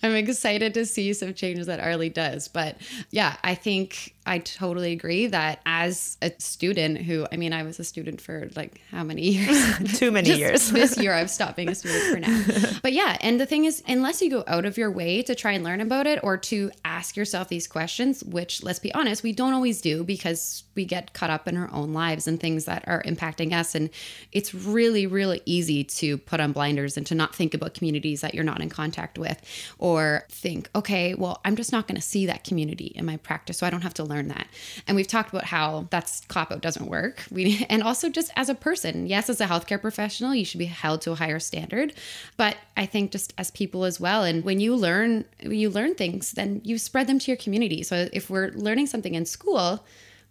I'm 0.03 0.15
excited 0.17 0.75
to 0.75 0.85
see 0.87 1.13
some 1.13 1.35
changes 1.35 1.67
that 1.67 1.81
Arlie 1.81 2.09
does. 2.09 2.49
But 2.49 2.77
yeah, 3.11 3.37
I 3.43 3.55
think 3.55 4.15
I 4.25 4.39
totally 4.39 4.93
agree 4.93 5.27
that 5.29 5.61
as 5.67 6.17
a 6.23 6.33
student 6.39 6.99
who, 6.99 7.27
I 7.33 7.37
mean, 7.37 7.53
I 7.53 7.65
was 7.65 7.81
a 7.81 7.85
student 7.85 8.21
for 8.21 8.49
like 8.55 8.81
how 8.91 9.03
many 9.03 9.23
years? 9.23 9.99
Too 9.99 10.13
many 10.13 10.33
years. 10.33 10.71
this 10.71 10.97
year, 10.97 11.13
I've 11.13 11.31
stopped 11.31 11.57
being 11.57 11.71
a 11.71 11.75
student 11.75 12.03
for 12.15 12.21
now. 12.21 12.43
But 12.83 12.93
yeah, 12.93 13.17
and 13.21 13.41
the 13.41 13.47
thing 13.47 13.65
is, 13.65 13.83
unless 13.87 14.21
you 14.23 14.31
go 14.31 14.45
out 14.47 14.65
of 14.65 14.77
your 14.77 14.91
way 14.91 15.23
to 15.23 15.35
try 15.35 15.53
and 15.53 15.63
learn 15.63 15.81
about 15.81 16.07
it 16.07 16.21
or 16.23 16.37
to 16.37 16.71
ask 16.85 17.17
yourself 17.17 17.49
these 17.49 17.67
questions, 17.67 18.25
which 18.25 18.63
let's 18.63 18.79
be 18.79 18.93
honest, 18.95 19.23
we 19.23 19.33
don't 19.33 19.53
always 19.53 19.81
do 19.81 20.03
because 20.05 20.65
we 20.75 20.85
get 20.85 21.13
caught 21.13 21.31
up 21.31 21.47
in 21.47 21.57
our 21.57 21.73
own 21.73 21.93
lives 21.93 22.27
and 22.27 22.41
things 22.41 22.65
that 22.65 22.85
are 22.87 23.03
impacting 23.03 23.53
us. 23.53 23.75
And 23.75 23.91
it's 24.33 24.55
really, 24.55 25.07
really 25.07 25.43
easy 25.45 25.85
to 25.85 26.19
put 26.19 26.41
on 26.41 26.53
blinders 26.53 26.97
and 26.97 27.07
to 27.07 27.15
not 27.15 27.35
think 27.35 27.55
about 27.55 27.75
communities 27.75 28.21
that 28.23 28.35
you're 28.35 28.45
not 28.45 28.61
in 28.61 28.69
contact 28.69 29.19
with 29.19 29.41
or 29.79 30.25
think, 30.29 30.71
okay, 30.75 31.15
well, 31.15 31.41
I'm 31.45 31.57
just 31.57 31.73
not 31.73 31.87
going 31.87 31.97
to 31.97 32.03
see 32.03 32.27
that 32.27 32.45
community 32.45 32.93
in 32.95 33.05
my 33.05 33.17
practice. 33.19 33.59
So 33.59 33.67
I 33.67 33.71
don't 33.71 33.83
have 33.83 33.95
to 33.95 34.05
learn 34.13 34.29
that. 34.29 34.47
And 34.87 34.97
we've 34.97 35.07
talked 35.07 35.31
about 35.31 35.45
how 35.45 35.89
that's 35.91 36.21
cop 36.27 36.53
out 36.53 36.61
doesn't 36.61 36.87
work. 36.87 37.25
We 37.31 37.67
and 37.71 37.83
also 37.83 38.09
just 38.09 38.31
as 38.37 38.49
a 38.49 38.55
person, 38.55 39.07
yes, 39.07 39.29
as 39.29 39.41
a 39.41 39.47
healthcare 39.47 39.81
professional, 39.81 40.35
you 40.35 40.45
should 40.45 40.59
be 40.59 40.67
held 40.67 41.01
to 41.03 41.13
a 41.13 41.17
higher 41.17 41.39
standard. 41.39 41.95
But 42.37 42.57
I 42.77 42.87
think 42.87 43.13
just 43.13 43.33
as 43.39 43.51
people 43.51 43.85
as 43.85 43.99
well. 43.99 44.25
And 44.25 44.45
when 44.45 44.61
you 44.61 44.77
learn 44.77 45.25
when 45.43 45.59
you 45.59 45.71
learn 45.71 45.95
things, 45.95 46.33
then 46.33 46.61
you 46.65 46.79
spread 46.79 47.07
them 47.07 47.19
to 47.19 47.31
your 47.31 47.39
community. 47.39 47.83
So 47.83 48.09
if 48.13 48.31
we're 48.31 48.51
learning 48.51 48.87
something 48.87 49.15
in 49.15 49.27
school, 49.27 49.85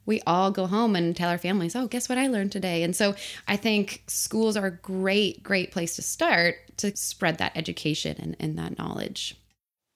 we 0.05 0.21
all 0.25 0.51
go 0.51 0.65
home 0.65 0.95
and 0.95 1.15
tell 1.15 1.29
our 1.29 1.37
families, 1.37 1.75
oh, 1.75 1.87
guess 1.87 2.09
what 2.09 2.17
I 2.17 2.27
learned 2.27 2.51
today? 2.51 2.83
And 2.83 2.95
so 2.95 3.15
I 3.47 3.55
think 3.55 4.03
schools 4.07 4.57
are 4.57 4.65
a 4.65 4.71
great, 4.71 5.43
great 5.43 5.71
place 5.71 5.95
to 5.95 6.01
start 6.01 6.55
to 6.77 6.95
spread 6.95 7.37
that 7.37 7.51
education 7.55 8.15
and, 8.19 8.35
and 8.39 8.57
that 8.57 8.77
knowledge. 8.77 9.35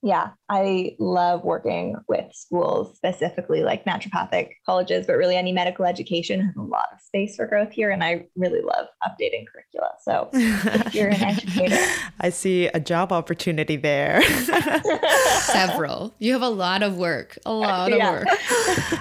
Yeah, 0.05 0.29
I 0.49 0.95
love 0.99 1.43
working 1.43 1.95
with 2.07 2.25
schools, 2.31 2.95
specifically 2.95 3.63
like 3.63 3.85
naturopathic 3.85 4.49
colleges, 4.63 5.07
but 5.07 5.13
really 5.13 5.35
any 5.35 5.51
medical 5.51 5.83
education 5.83 6.41
has 6.41 6.55
a 6.55 6.61
lot 6.61 6.89
of 6.93 7.01
space 7.01 7.35
for 7.35 7.47
growth 7.47 7.71
here. 7.71 7.89
And 7.89 8.03
I 8.03 8.27
really 8.35 8.61
love 8.61 8.85
updating 9.03 9.45
curricula. 9.51 9.93
So 10.03 10.29
if 10.33 10.93
you're 10.93 11.07
an 11.07 11.23
educator, 11.23 11.83
I 12.19 12.29
see 12.29 12.67
a 12.67 12.79
job 12.79 13.11
opportunity 13.11 13.77
there. 13.77 14.21
Several. 15.39 16.13
You 16.19 16.33
have 16.33 16.43
a 16.43 16.49
lot 16.49 16.83
of 16.83 16.97
work, 16.97 17.39
a 17.43 17.53
lot 17.53 17.91
of 17.91 17.97
yeah. 17.97 18.11
work. 18.11 18.27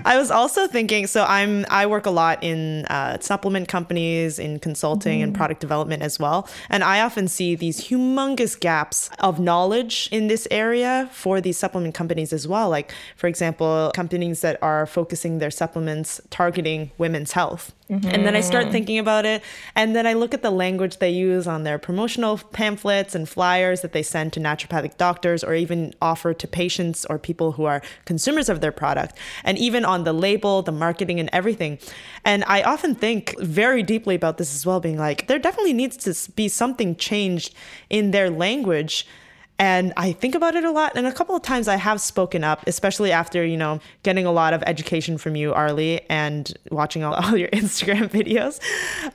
I 0.06 0.16
was 0.16 0.30
also 0.30 0.66
thinking 0.66 1.06
so 1.06 1.24
I'm, 1.24 1.66
I 1.68 1.84
work 1.84 2.06
a 2.06 2.10
lot 2.10 2.42
in 2.42 2.86
uh, 2.86 3.18
supplement 3.20 3.68
companies, 3.68 4.38
in 4.38 4.58
consulting 4.58 5.18
mm-hmm. 5.18 5.24
and 5.24 5.34
product 5.34 5.60
development 5.60 6.02
as 6.02 6.18
well. 6.18 6.48
And 6.70 6.82
I 6.82 7.00
often 7.02 7.28
see 7.28 7.54
these 7.54 7.88
humongous 7.88 8.58
gaps 8.58 9.10
of 9.18 9.38
knowledge 9.38 10.08
in 10.10 10.28
this 10.28 10.48
area 10.50 10.93
for 11.12 11.40
these 11.40 11.58
supplement 11.58 11.94
companies 11.94 12.32
as 12.32 12.46
well. 12.46 12.68
Like, 12.68 12.92
for 13.16 13.26
example, 13.26 13.90
companies 13.94 14.40
that 14.40 14.56
are 14.62 14.86
focusing 14.86 15.38
their 15.38 15.50
supplements 15.50 16.20
targeting 16.30 16.90
women's 16.98 17.32
health. 17.32 17.72
Mm-hmm. 17.90 18.08
And 18.08 18.26
then 18.26 18.34
I 18.34 18.40
start 18.40 18.72
thinking 18.72 18.98
about 18.98 19.26
it. 19.26 19.42
And 19.74 19.94
then 19.94 20.06
I 20.06 20.14
look 20.14 20.32
at 20.32 20.42
the 20.42 20.50
language 20.50 20.98
they 20.98 21.10
use 21.10 21.46
on 21.46 21.64
their 21.64 21.78
promotional 21.78 22.38
pamphlets 22.38 23.14
and 23.14 23.28
flyers 23.28 23.82
that 23.82 23.92
they 23.92 24.02
send 24.02 24.32
to 24.34 24.40
naturopathic 24.40 24.96
doctors 24.96 25.44
or 25.44 25.54
even 25.54 25.92
offer 26.00 26.32
to 26.32 26.48
patients 26.48 27.04
or 27.10 27.18
people 27.18 27.52
who 27.52 27.64
are 27.64 27.82
consumers 28.06 28.48
of 28.48 28.62
their 28.62 28.72
product. 28.72 29.18
And 29.44 29.58
even 29.58 29.84
on 29.84 30.04
the 30.04 30.14
label, 30.14 30.62
the 30.62 30.72
marketing, 30.72 31.20
and 31.20 31.28
everything. 31.32 31.78
And 32.24 32.42
I 32.46 32.62
often 32.62 32.94
think 32.94 33.38
very 33.38 33.82
deeply 33.82 34.14
about 34.14 34.38
this 34.38 34.54
as 34.54 34.64
well, 34.64 34.80
being 34.80 34.98
like, 34.98 35.26
there 35.26 35.38
definitely 35.38 35.74
needs 35.74 35.96
to 35.98 36.32
be 36.32 36.48
something 36.48 36.96
changed 36.96 37.54
in 37.90 38.12
their 38.12 38.30
language 38.30 39.06
and 39.58 39.92
I 39.96 40.10
think 40.10 40.34
about 40.34 40.56
it 40.56 40.64
a 40.64 40.70
lot. 40.72 40.96
And 40.96 41.06
a 41.06 41.12
couple 41.12 41.36
of 41.36 41.42
times 41.42 41.68
I 41.68 41.76
have 41.76 42.00
spoken 42.00 42.42
up, 42.42 42.66
especially 42.66 43.12
after, 43.12 43.44
you 43.44 43.56
know, 43.56 43.78
getting 44.02 44.26
a 44.26 44.32
lot 44.32 44.52
of 44.52 44.64
education 44.66 45.16
from 45.16 45.36
you, 45.36 45.54
Arlie, 45.54 46.00
and 46.10 46.52
watching 46.72 47.04
all, 47.04 47.14
all 47.24 47.36
your 47.36 47.48
Instagram 47.50 48.08
videos. 48.10 48.58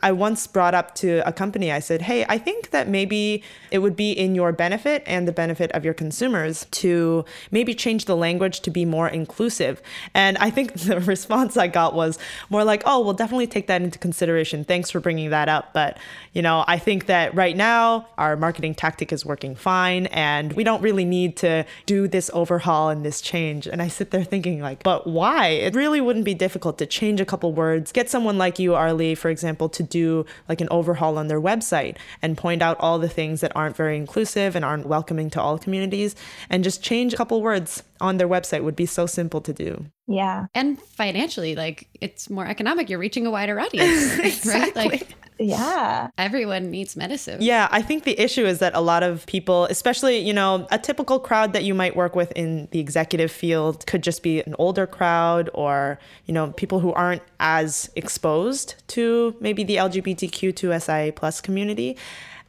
I 0.02 0.14
once 0.14 0.48
brought 0.48 0.74
up 0.74 0.96
to 0.96 1.28
a 1.28 1.34
company, 1.34 1.74
I 1.74 1.80
said, 1.80 2.04
hey, 2.04 2.26
I 2.30 2.38
think 2.38 2.70
that 2.70 2.88
maybe 2.88 3.44
it 3.70 3.80
would 3.80 3.98
be 3.98 4.14
in 4.14 4.34
your 4.34 4.54
benefit 4.54 5.04
and 5.06 5.28
the 5.28 5.34
benefit 5.34 5.72
of 5.74 5.84
your 5.84 5.94
consumers 5.94 6.68
to 6.72 7.26
maybe 7.52 7.76
change 7.76 8.06
the 8.06 8.16
language 8.16 8.62
to 8.62 8.72
be 8.72 8.86
more 8.86 9.10
inclusive. 9.10 9.82
And 10.14 10.38
I 10.38 10.52
think 10.52 10.74
the 10.80 11.02
response 11.02 11.58
I 11.58 11.68
got 11.68 11.94
was 11.94 12.18
more 12.50 12.64
like, 12.64 12.82
oh, 12.86 13.02
we'll 13.02 13.14
definitely 13.14 13.48
take 13.48 13.68
that 13.68 13.82
into 13.82 14.00
consideration. 14.00 14.64
Thanks 14.64 14.90
for 14.90 15.02
bringing 15.02 15.32
that 15.32 15.50
up. 15.50 15.74
But, 15.74 15.98
you 16.32 16.42
know, 16.42 16.64
I 16.66 16.78
think 16.78 17.08
that 17.08 17.36
right 17.36 17.58
now 17.58 18.08
our 18.18 18.38
marketing 18.38 18.74
tactic 18.74 19.12
is 19.12 19.26
working 19.26 19.54
fine. 19.54 20.06
And 20.08 20.29
and 20.30 20.54
we 20.54 20.64
don't 20.64 20.82
really 20.82 21.06
need 21.06 21.36
to 21.38 21.66
do 21.88 22.08
this 22.08 22.30
overhaul 22.34 22.90
and 22.90 23.04
this 23.04 23.20
change. 23.20 23.66
And 23.66 23.82
I 23.82 23.88
sit 23.88 24.12
there 24.12 24.24
thinking, 24.24 24.62
like, 24.62 24.84
but 24.84 25.08
why? 25.08 25.48
It 25.48 25.76
really 25.76 26.02
wouldn't 26.02 26.26
be 26.26 26.36
difficult 26.36 26.78
to 26.78 26.86
change 26.86 27.20
a 27.20 27.26
couple 27.26 27.52
words, 27.54 27.92
get 27.92 28.10
someone 28.10 28.38
like 28.38 28.60
you, 28.60 28.76
Arlie, 28.76 29.16
for 29.16 29.30
example, 29.30 29.70
to 29.70 29.82
do 29.82 30.26
like 30.48 30.62
an 30.62 30.68
overhaul 30.70 31.18
on 31.18 31.28
their 31.28 31.42
website 31.42 31.98
and 32.22 32.38
point 32.38 32.62
out 32.62 32.78
all 32.80 33.00
the 33.00 33.10
things 33.10 33.42
that 33.42 33.52
aren't 33.56 33.76
very 33.76 33.98
inclusive 33.98 34.56
and 34.56 34.64
aren't 34.64 34.86
welcoming 34.86 35.30
to 35.32 35.42
all 35.42 35.58
communities, 35.58 36.16
and 36.50 36.64
just 36.64 36.84
change 36.84 37.14
a 37.14 37.18
couple 37.18 37.42
words 37.42 37.84
on 38.02 38.18
their 38.18 38.28
website 38.28 38.64
would 38.64 38.76
be 38.76 38.86
so 38.86 39.06
simple 39.06 39.42
to 39.42 39.54
do. 39.54 39.86
Yeah. 40.08 40.48
And 40.54 40.82
financially, 40.82 41.56
like 41.56 41.88
it's 42.00 42.30
more 42.30 42.46
economic. 42.46 42.90
You're 42.90 43.00
reaching 43.00 43.26
a 43.26 43.32
wider 43.32 43.60
audience, 43.60 44.18
exactly. 44.20 44.82
right? 44.82 44.92
Like 44.92 45.16
yeah. 45.40 46.10
Everyone 46.18 46.70
needs 46.70 46.98
medicine. 46.98 47.42
Yeah, 47.42 47.70
I 47.72 47.82
think 47.82 48.04
the 48.04 48.20
issue 48.20 48.46
is 48.46 48.60
that 48.60 48.76
a 48.76 48.82
lot 48.82 49.04
of 49.04 49.26
people, 49.26 49.66
especially, 49.66 50.20
you 50.20 50.34
know, 50.34 50.68
a 50.70 50.78
typical 50.78 51.18
crowd 51.20 51.54
that 51.54 51.64
you 51.64 51.74
might 51.74 51.96
work 51.96 52.16
with 52.16 52.32
in 52.34 52.68
the 52.72 52.80
executive 52.80 53.32
field 53.32 53.86
could 53.88 54.04
just 54.04 54.22
be 54.22 54.42
an 54.42 54.54
older 54.60 54.86
crowd 54.86 55.50
or, 55.54 55.98
you 56.26 56.34
know, 56.34 56.52
people 56.52 56.82
who 56.82 56.92
aren't 56.92 57.22
as 57.40 57.90
exposed 57.96 58.76
to 58.90 59.34
maybe 59.40 59.64
the 59.64 59.78
LGBTQ2SI 59.78 61.16
plus 61.16 61.40
community. 61.40 61.98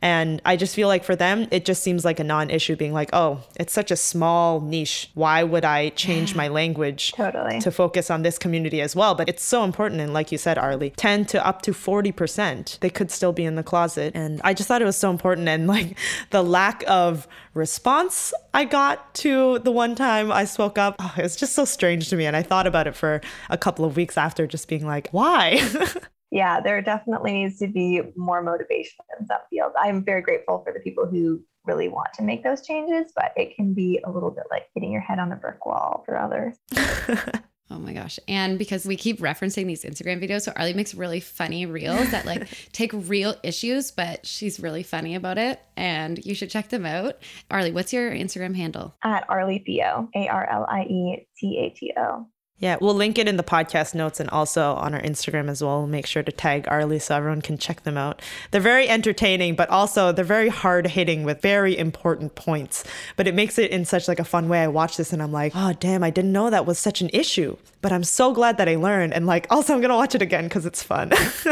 And 0.02 0.40
I 0.44 0.56
just 0.56 0.74
feel 0.74 0.88
like 0.88 1.04
for 1.04 1.14
them, 1.14 1.46
it 1.50 1.64
just 1.64 1.82
seems 1.82 2.04
like 2.04 2.20
a 2.20 2.24
non 2.24 2.50
issue 2.50 2.76
being 2.76 2.92
like, 2.92 3.10
oh, 3.12 3.42
it's 3.56 3.72
such 3.72 3.90
a 3.90 3.96
small 3.96 4.60
niche. 4.60 5.10
Why 5.14 5.42
would 5.42 5.64
I 5.64 5.90
change 5.90 6.34
my 6.34 6.48
language 6.60 7.12
totally. 7.12 7.60
to 7.60 7.70
focus 7.70 8.10
on 8.10 8.22
this 8.22 8.38
community 8.38 8.80
as 8.80 8.96
well? 8.96 9.14
But 9.14 9.28
it's 9.28 9.42
so 9.42 9.64
important. 9.64 10.00
And 10.00 10.14
like 10.14 10.32
you 10.32 10.38
said, 10.38 10.58
Arlie, 10.58 10.90
10 10.90 11.26
to 11.26 11.46
up 11.46 11.62
to 11.62 11.72
40%, 11.72 12.78
they 12.80 12.90
could 12.90 13.10
still 13.10 13.32
be 13.32 13.44
in 13.44 13.56
the 13.56 13.62
closet. 13.62 14.12
And 14.14 14.40
I 14.42 14.54
just 14.54 14.68
thought 14.68 14.82
it 14.82 14.86
was 14.86 14.96
so 14.96 15.10
important. 15.10 15.48
And 15.48 15.66
like 15.66 15.98
the 16.30 16.42
lack 16.42 16.82
of 16.86 17.28
response 17.52 18.32
I 18.54 18.64
got 18.64 19.14
to 19.14 19.58
the 19.60 19.72
one 19.72 19.94
time 19.94 20.32
I 20.32 20.44
spoke 20.44 20.78
up, 20.78 20.96
oh, 20.98 21.14
it 21.18 21.22
was 21.22 21.36
just 21.36 21.54
so 21.54 21.64
strange 21.64 22.08
to 22.08 22.16
me. 22.16 22.26
And 22.26 22.36
I 22.36 22.42
thought 22.42 22.66
about 22.66 22.86
it 22.86 22.96
for 22.96 23.20
a 23.48 23.58
couple 23.58 23.84
of 23.84 23.96
weeks 23.96 24.16
after, 24.16 24.46
just 24.46 24.68
being 24.68 24.86
like, 24.86 25.08
why? 25.10 25.60
yeah, 26.30 26.60
there 26.60 26.80
definitely 26.82 27.32
needs 27.32 27.58
to 27.58 27.66
be 27.66 28.02
more 28.16 28.42
motivation 28.42 29.04
in 29.18 29.26
some 29.26 29.40
fields. 29.50 29.74
I'm 29.78 30.04
very 30.04 30.22
grateful 30.22 30.62
for 30.64 30.72
the 30.72 30.80
people 30.80 31.06
who 31.06 31.42
really 31.66 31.88
want 31.88 32.08
to 32.14 32.22
make 32.22 32.42
those 32.42 32.64
changes, 32.66 33.12
but 33.14 33.32
it 33.36 33.54
can 33.56 33.74
be 33.74 34.00
a 34.04 34.10
little 34.10 34.30
bit 34.30 34.44
like 34.50 34.68
hitting 34.74 34.92
your 34.92 35.00
head 35.00 35.18
on 35.18 35.32
a 35.32 35.36
brick 35.36 35.66
wall 35.66 36.02
for 36.06 36.16
others. 36.16 36.56
Oh 37.72 37.78
my 37.78 37.92
gosh. 37.92 38.18
And 38.26 38.58
because 38.58 38.84
we 38.84 38.96
keep 38.96 39.20
referencing 39.20 39.66
these 39.66 39.84
Instagram 39.84 40.20
videos, 40.20 40.42
so 40.42 40.52
Arlie 40.56 40.74
makes 40.74 40.92
really 40.92 41.20
funny 41.20 41.66
reels 41.66 42.10
that 42.10 42.26
like 42.26 42.48
take 42.72 42.90
real 42.92 43.36
issues, 43.44 43.92
but 43.92 44.26
she's 44.26 44.58
really 44.58 44.82
funny 44.82 45.14
about 45.14 45.38
it. 45.38 45.60
And 45.76 46.22
you 46.24 46.34
should 46.34 46.50
check 46.50 46.70
them 46.70 46.84
out. 46.84 47.22
Arlie, 47.48 47.70
what's 47.70 47.92
your 47.92 48.10
Instagram 48.10 48.56
handle? 48.56 48.96
At 49.04 49.24
Arlie 49.28 49.62
Theo, 49.64 50.08
A 50.16 50.26
R 50.26 50.48
L 50.50 50.66
I 50.68 50.82
E 50.82 51.26
T 51.36 51.58
A 51.58 51.70
T 51.70 51.92
O. 51.96 52.26
Yeah, 52.60 52.76
we'll 52.78 52.94
link 52.94 53.18
it 53.18 53.26
in 53.26 53.38
the 53.38 53.42
podcast 53.42 53.94
notes 53.94 54.20
and 54.20 54.28
also 54.28 54.74
on 54.74 54.92
our 54.92 55.00
Instagram 55.00 55.48
as 55.48 55.64
well. 55.64 55.86
Make 55.86 56.06
sure 56.06 56.22
to 56.22 56.30
tag 56.30 56.66
Arlie 56.68 56.98
so 56.98 57.16
everyone 57.16 57.40
can 57.40 57.56
check 57.56 57.84
them 57.84 57.96
out. 57.96 58.20
They're 58.50 58.60
very 58.60 58.86
entertaining, 58.86 59.54
but 59.54 59.70
also 59.70 60.12
they're 60.12 60.26
very 60.26 60.50
hard 60.50 60.86
hitting 60.86 61.24
with 61.24 61.40
very 61.40 61.76
important 61.76 62.34
points. 62.34 62.84
But 63.16 63.26
it 63.26 63.34
makes 63.34 63.58
it 63.58 63.70
in 63.70 63.86
such 63.86 64.08
like 64.08 64.18
a 64.18 64.24
fun 64.24 64.50
way. 64.50 64.62
I 64.62 64.68
watch 64.68 64.98
this 64.98 65.10
and 65.14 65.22
I'm 65.22 65.32
like, 65.32 65.52
oh 65.56 65.72
damn, 65.80 66.04
I 66.04 66.10
didn't 66.10 66.32
know 66.32 66.50
that 66.50 66.66
was 66.66 66.78
such 66.78 67.00
an 67.00 67.08
issue. 67.14 67.56
But 67.82 67.92
I'm 67.92 68.04
so 68.04 68.32
glad 68.32 68.58
that 68.58 68.68
I 68.68 68.76
learned. 68.76 69.14
And 69.14 69.26
like 69.26 69.46
also 69.50 69.74
I'm 69.74 69.80
gonna 69.80 69.96
watch 69.96 70.14
it 70.14 70.22
again 70.22 70.44
because 70.44 70.66
it's 70.66 70.82
fun. 70.82 71.10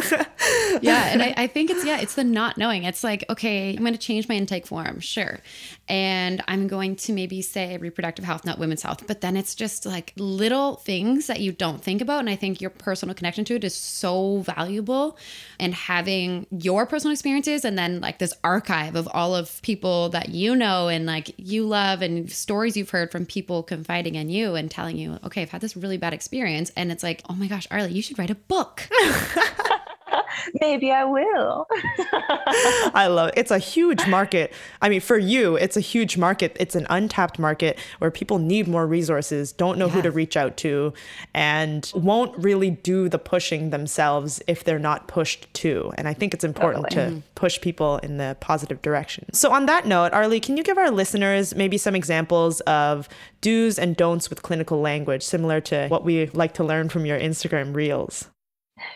yeah, 0.82 1.08
and 1.12 1.22
I, 1.22 1.34
I 1.36 1.46
think 1.46 1.70
it's 1.70 1.84
yeah, 1.84 2.00
it's 2.00 2.14
the 2.14 2.24
not 2.24 2.58
knowing. 2.58 2.84
It's 2.84 3.02
like, 3.02 3.24
okay, 3.30 3.74
I'm 3.76 3.84
gonna 3.84 3.96
change 3.96 4.28
my 4.28 4.34
intake 4.34 4.66
form, 4.66 5.00
sure. 5.00 5.40
And 5.88 6.42
I'm 6.46 6.68
going 6.68 6.96
to 6.96 7.12
maybe 7.12 7.40
say 7.40 7.76
reproductive 7.78 8.24
health, 8.24 8.44
not 8.44 8.58
women's 8.58 8.82
health. 8.82 9.06
But 9.06 9.22
then 9.22 9.36
it's 9.36 9.54
just 9.54 9.86
like 9.86 10.12
little 10.16 10.76
things 10.76 11.26
that 11.28 11.40
you 11.40 11.50
don't 11.50 11.82
think 11.82 12.02
about. 12.02 12.20
And 12.20 12.28
I 12.28 12.36
think 12.36 12.60
your 12.60 12.70
personal 12.70 13.14
connection 13.14 13.44
to 13.46 13.54
it 13.54 13.64
is 13.64 13.74
so 13.74 14.40
valuable. 14.40 15.16
And 15.58 15.72
having 15.72 16.46
your 16.50 16.84
personal 16.84 17.12
experiences 17.12 17.64
and 17.64 17.78
then 17.78 18.00
like 18.00 18.18
this 18.18 18.34
archive 18.44 18.96
of 18.96 19.08
all 19.12 19.34
of 19.34 19.62
people 19.62 20.10
that 20.10 20.28
you 20.28 20.54
know 20.54 20.88
and 20.88 21.06
like 21.06 21.32
you 21.38 21.66
love 21.66 22.02
and 22.02 22.30
stories 22.30 22.76
you've 22.76 22.90
heard 22.90 23.10
from 23.10 23.24
people 23.24 23.62
confiding 23.62 24.14
in 24.14 24.28
you 24.28 24.54
and 24.54 24.70
telling 24.70 24.98
you, 24.98 25.18
okay, 25.24 25.42
I've 25.42 25.50
had 25.50 25.62
this 25.62 25.76
really 25.76 25.96
bad 25.96 26.12
experience. 26.18 26.72
And 26.76 26.90
it's 26.90 27.04
like, 27.04 27.22
oh 27.30 27.34
my 27.34 27.46
gosh, 27.46 27.68
Arlie, 27.70 27.92
you 27.92 28.02
should 28.02 28.18
write 28.18 28.30
a 28.30 28.34
book. 28.34 28.88
Maybe 30.60 30.90
I 30.90 31.04
will. 31.04 31.66
I 32.94 33.08
love 33.08 33.28
it. 33.28 33.34
It's 33.36 33.50
a 33.50 33.58
huge 33.58 34.06
market. 34.06 34.52
I 34.82 34.88
mean, 34.88 35.00
for 35.00 35.18
you, 35.18 35.56
it's 35.56 35.76
a 35.76 35.80
huge 35.80 36.16
market. 36.16 36.56
It's 36.58 36.74
an 36.74 36.86
untapped 36.90 37.38
market 37.38 37.78
where 37.98 38.10
people 38.10 38.38
need 38.38 38.68
more 38.68 38.86
resources, 38.86 39.52
don't 39.52 39.78
know 39.78 39.86
yeah. 39.86 39.92
who 39.92 40.02
to 40.02 40.10
reach 40.10 40.36
out 40.36 40.56
to, 40.58 40.92
and 41.34 41.90
won't 41.94 42.36
really 42.38 42.70
do 42.70 43.08
the 43.08 43.18
pushing 43.18 43.70
themselves 43.70 44.42
if 44.46 44.64
they're 44.64 44.78
not 44.78 45.08
pushed 45.08 45.52
to. 45.54 45.92
And 45.96 46.08
I 46.08 46.14
think 46.14 46.34
it's 46.34 46.44
important 46.44 46.90
totally. 46.90 47.20
to 47.20 47.22
push 47.34 47.60
people 47.60 47.98
in 47.98 48.18
the 48.18 48.36
positive 48.40 48.82
direction. 48.82 49.32
So, 49.32 49.52
on 49.52 49.66
that 49.66 49.86
note, 49.86 50.12
Arlie, 50.12 50.40
can 50.40 50.56
you 50.56 50.62
give 50.62 50.78
our 50.78 50.90
listeners 50.90 51.54
maybe 51.54 51.78
some 51.78 51.94
examples 51.94 52.60
of 52.62 53.08
do's 53.40 53.78
and 53.78 53.96
don'ts 53.96 54.30
with 54.30 54.42
clinical 54.42 54.80
language, 54.80 55.22
similar 55.22 55.60
to 55.62 55.88
what 55.88 56.04
we 56.04 56.26
like 56.26 56.54
to 56.54 56.64
learn 56.64 56.88
from 56.88 57.06
your 57.06 57.18
Instagram 57.18 57.74
reels? 57.74 58.28